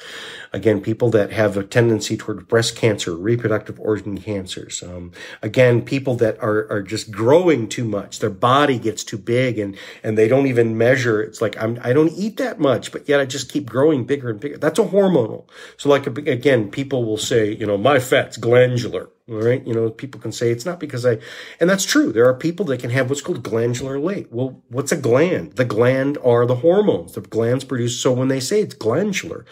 [0.57, 4.81] Again, people that have a tendency toward breast cancer, reproductive organ cancers.
[4.81, 5.11] Um,
[5.43, 8.17] again, people that are, are just growing too much.
[8.17, 11.21] Their body gets too big and, and they don't even measure.
[11.21, 14.31] It's like, I'm, I don't eat that much, but yet I just keep growing bigger
[14.31, 14.57] and bigger.
[14.57, 15.47] That's a hormonal.
[15.77, 19.09] So like, again, people will say, you know, my fat's glandular.
[19.29, 19.65] Right.
[19.67, 21.17] You know, people can say it's not because I,
[21.59, 22.13] and that's true.
[22.13, 24.31] There are people that can have what's called glandular late.
[24.31, 25.53] Well, what's a gland?
[25.57, 27.11] The gland are the hormones.
[27.11, 27.99] The glands produce.
[27.99, 29.45] So when they say it's glandular,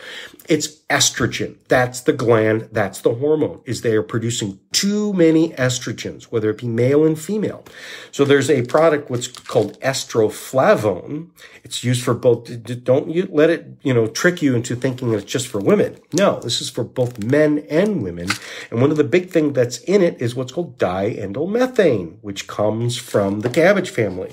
[0.47, 1.57] it's estrogen.
[1.67, 2.69] That's the gland.
[2.71, 7.19] That's the hormone is they are producing too many estrogens, whether it be male and
[7.19, 7.65] female.
[8.11, 11.31] So there's a product what's called estroflavone.
[11.65, 12.63] It's used for both.
[12.85, 15.97] Don't you let it, you know, trick you into thinking it's just for women.
[16.13, 18.29] No, this is for both men and women.
[18.71, 22.97] And one of the big things that's in it is what's called diindolylmethane, which comes
[22.97, 24.31] from the cabbage family.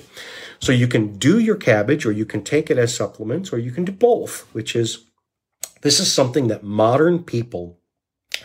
[0.59, 3.71] So you can do your cabbage or you can take it as supplements or you
[3.71, 5.05] can do both, which is
[5.81, 7.79] this is something that modern people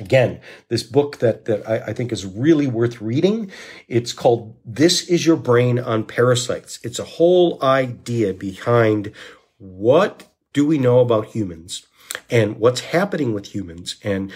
[0.01, 3.51] Again, this book that, that I, I, think is really worth reading.
[3.89, 6.79] It's called This is Your Brain on Parasites.
[6.85, 9.11] It's a whole idea behind
[9.57, 11.89] what do we know about humans
[12.31, 14.31] and what's happening with humans and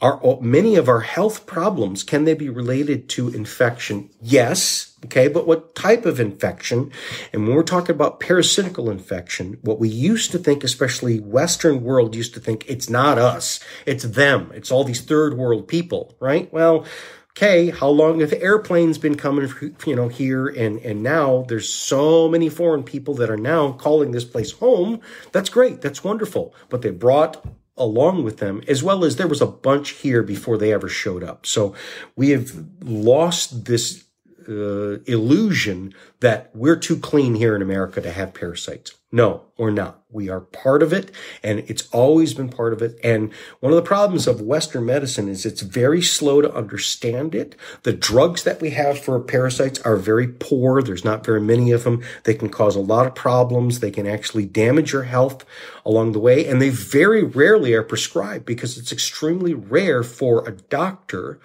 [0.00, 4.08] are many of our health problems, can they be related to infection?
[4.20, 4.96] Yes.
[5.04, 5.28] Okay.
[5.28, 6.90] But what type of infection?
[7.32, 12.14] And when we're talking about parasitical infection, what we used to think, especially Western world
[12.14, 13.60] used to think it's not us.
[13.84, 14.50] It's them.
[14.54, 16.50] It's all these third world people, right?
[16.52, 16.86] Well,
[17.30, 19.50] okay, how long have airplanes been coming,
[19.86, 24.12] you know, here and, and now there's so many foreign people that are now calling
[24.12, 25.00] this place home.
[25.32, 25.80] That's great.
[25.80, 26.54] That's wonderful.
[26.68, 27.44] But they brought
[27.80, 31.24] along with them, as well as there was a bunch here before they ever showed
[31.24, 31.46] up.
[31.46, 31.74] So
[32.14, 32.52] we have
[32.82, 34.04] lost this
[34.50, 38.92] uh, illusion that we're too clean here in America to have parasites.
[39.12, 40.02] No, we're not.
[40.08, 41.10] We are part of it,
[41.42, 42.98] and it's always been part of it.
[43.02, 47.56] And one of the problems of Western medicine is it's very slow to understand it.
[47.82, 50.80] The drugs that we have for parasites are very poor.
[50.80, 52.04] There's not very many of them.
[52.22, 53.80] They can cause a lot of problems.
[53.80, 55.44] They can actually damage your health
[55.84, 60.52] along the way, and they very rarely are prescribed because it's extremely rare for a
[60.52, 61.40] doctor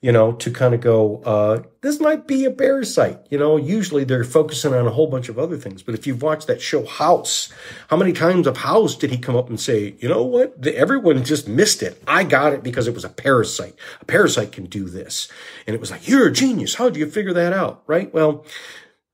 [0.00, 3.18] you know, to kind of go, uh, this might be a parasite.
[3.30, 5.82] You know, usually they're focusing on a whole bunch of other things.
[5.82, 7.52] But if you've watched that show House,
[7.88, 10.64] how many times of House did he come up and say, you know what?
[10.68, 12.00] Everyone just missed it.
[12.06, 13.74] I got it because it was a parasite.
[14.00, 15.28] A parasite can do this.
[15.66, 16.76] And it was like, you're a genius.
[16.76, 17.82] How do you figure that out?
[17.88, 18.14] Right?
[18.14, 18.46] Well,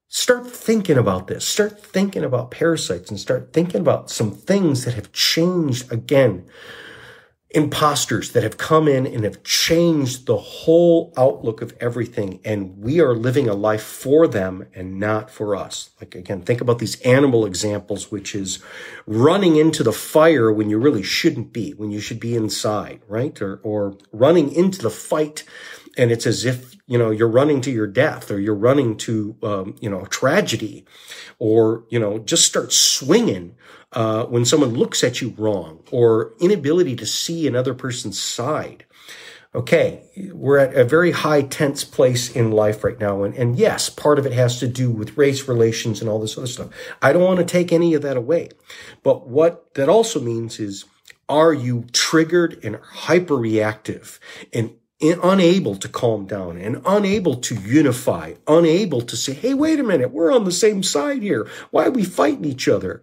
[0.09, 1.47] start thinking about this.
[1.47, 6.45] Start thinking about parasites and start thinking about some things that have changed again
[7.55, 12.41] imposters that have come in and have changed the whole outlook of everything.
[12.45, 15.91] And we are living a life for them and not for us.
[16.01, 18.63] Like again, think about these animal examples, which is
[19.07, 23.41] running into the fire when you really shouldn't be, when you should be inside, right?
[23.41, 25.45] Or, or running into the fight.
[25.97, 29.37] And it's as if, you know, you're running to your death or you're running to,
[29.43, 30.85] um, you know, tragedy
[31.39, 33.57] or, you know, just start swinging
[33.93, 38.85] uh, when someone looks at you wrong or inability to see another person's side.
[39.55, 43.23] Okay, we're at a very high tense place in life right now.
[43.23, 46.37] And, and yes, part of it has to do with race relations and all this
[46.37, 46.71] other stuff.
[47.01, 48.49] I don't want to take any of that away.
[49.05, 50.87] But what that also means is,
[51.29, 54.19] are you triggered and hyper reactive
[54.53, 59.85] and unable to calm down and unable to unify, unable to say, Hey, wait a
[59.85, 60.13] minute.
[60.13, 61.49] We're on the same side here.
[61.71, 63.03] Why are we fighting each other?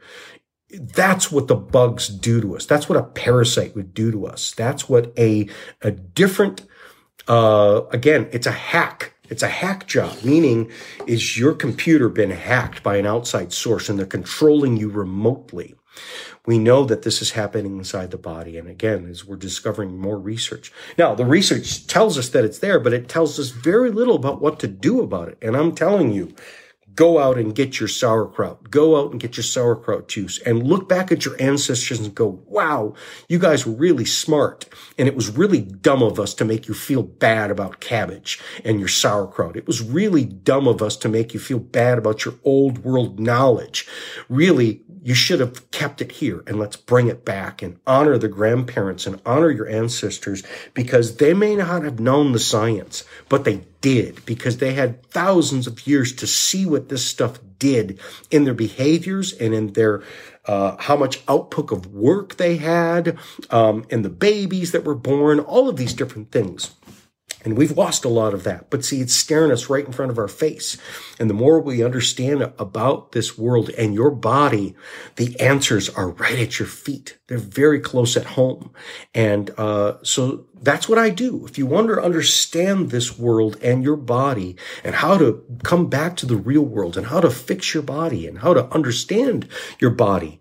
[0.73, 2.65] that's what the bugs do to us.
[2.65, 4.51] That's what a parasite would do to us.
[4.51, 5.47] That's what a,
[5.81, 6.65] a different,
[7.27, 9.13] uh, again, it's a hack.
[9.29, 10.69] It's a hack job, meaning
[11.07, 15.75] is your computer been hacked by an outside source and they're controlling you remotely.
[16.45, 18.57] We know that this is happening inside the body.
[18.57, 20.71] And again, as we're discovering more research.
[20.97, 24.41] Now, the research tells us that it's there, but it tells us very little about
[24.41, 25.37] what to do about it.
[25.41, 26.33] And I'm telling you,
[26.95, 28.69] Go out and get your sauerkraut.
[28.69, 32.43] Go out and get your sauerkraut juice and look back at your ancestors and go,
[32.47, 32.93] wow,
[33.29, 34.65] you guys were really smart.
[34.97, 38.79] And it was really dumb of us to make you feel bad about cabbage and
[38.79, 39.55] your sauerkraut.
[39.55, 43.19] It was really dumb of us to make you feel bad about your old world
[43.19, 43.87] knowledge.
[44.27, 48.27] Really, you should have kept it here and let's bring it back and honor the
[48.27, 53.65] grandparents and honor your ancestors because they may not have known the science, but they
[53.81, 58.53] did because they had thousands of years to see what this stuff did in their
[58.53, 60.03] behaviors and in their
[60.45, 63.17] uh, how much output of work they had,
[63.51, 66.71] um, and the babies that were born, all of these different things.
[67.43, 68.69] And we've lost a lot of that.
[68.69, 70.77] But see, it's staring us right in front of our face.
[71.19, 74.75] And the more we understand about this world and your body,
[75.15, 77.17] the answers are right at your feet.
[77.27, 78.71] They're very close at home.
[79.13, 81.45] And uh, so that's what I do.
[81.45, 86.15] If you want to understand this world and your body and how to come back
[86.17, 89.47] to the real world and how to fix your body and how to understand
[89.79, 90.39] your body,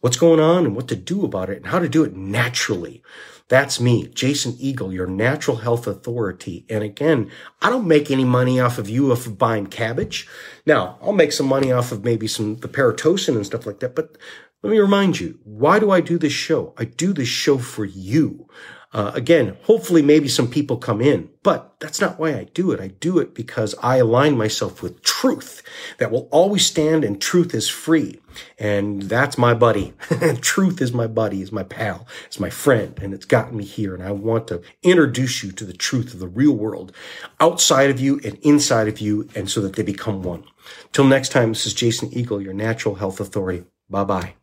[0.00, 3.02] what's going on and what to do about it and how to do it naturally
[3.48, 6.64] that's me, Jason Eagle, your natural health authority.
[6.68, 7.30] And again,
[7.60, 10.28] I don't make any money off of you of buying cabbage.
[10.66, 13.94] Now, I'll make some money off of maybe some the paratocin and stuff like that.
[13.94, 14.16] But
[14.62, 16.72] let me remind you, why do I do this show?
[16.78, 18.48] I do this show for you.
[18.92, 22.80] Uh, again, hopefully maybe some people come in, but that's not why I do it.
[22.80, 25.62] I do it because I align myself with truth
[25.98, 28.20] that will always stand and truth is free.
[28.58, 29.94] And that's my buddy.
[30.42, 33.94] truth is my buddy, is my pal, is my friend, and it's gotten me here.
[33.94, 36.92] And I want to introduce you to the truth of the real world
[37.40, 40.44] outside of you and inside of you, and so that they become one.
[40.92, 43.64] Till next time, this is Jason Eagle, your natural health authority.
[43.88, 44.41] Bye bye.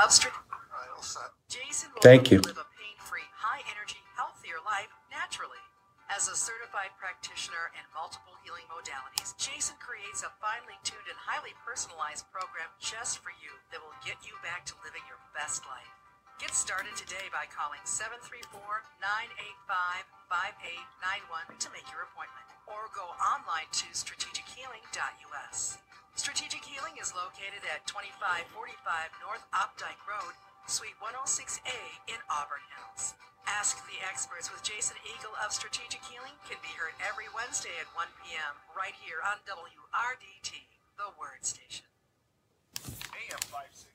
[0.00, 0.32] Uh, Jason
[0.88, 2.40] of Str- Jason Thank you.
[2.40, 5.60] live a pain-free, high-energy, healthier life naturally.
[6.08, 11.52] As a certified practitioner in multiple healing modalities, Jason creates a finely tuned and highly
[11.68, 15.92] personalized program just for you that will get you back to living your best life.
[16.40, 17.84] Get started today by calling
[19.04, 25.78] 734-985-5891 to make your appointment or go online to strategichealing.us.
[26.14, 28.54] Strategic Healing is located at 2545
[29.20, 30.34] North Opdyke Road,
[30.70, 33.18] Suite 106A in Auburn Hills.
[33.50, 37.90] Ask the Experts with Jason Eagle of Strategic Healing can be heard every Wednesday at
[37.98, 38.54] 1 p.m.
[38.78, 40.54] right here on WRDT,
[40.94, 41.90] the Word Station.
[42.86, 43.89] AM 56.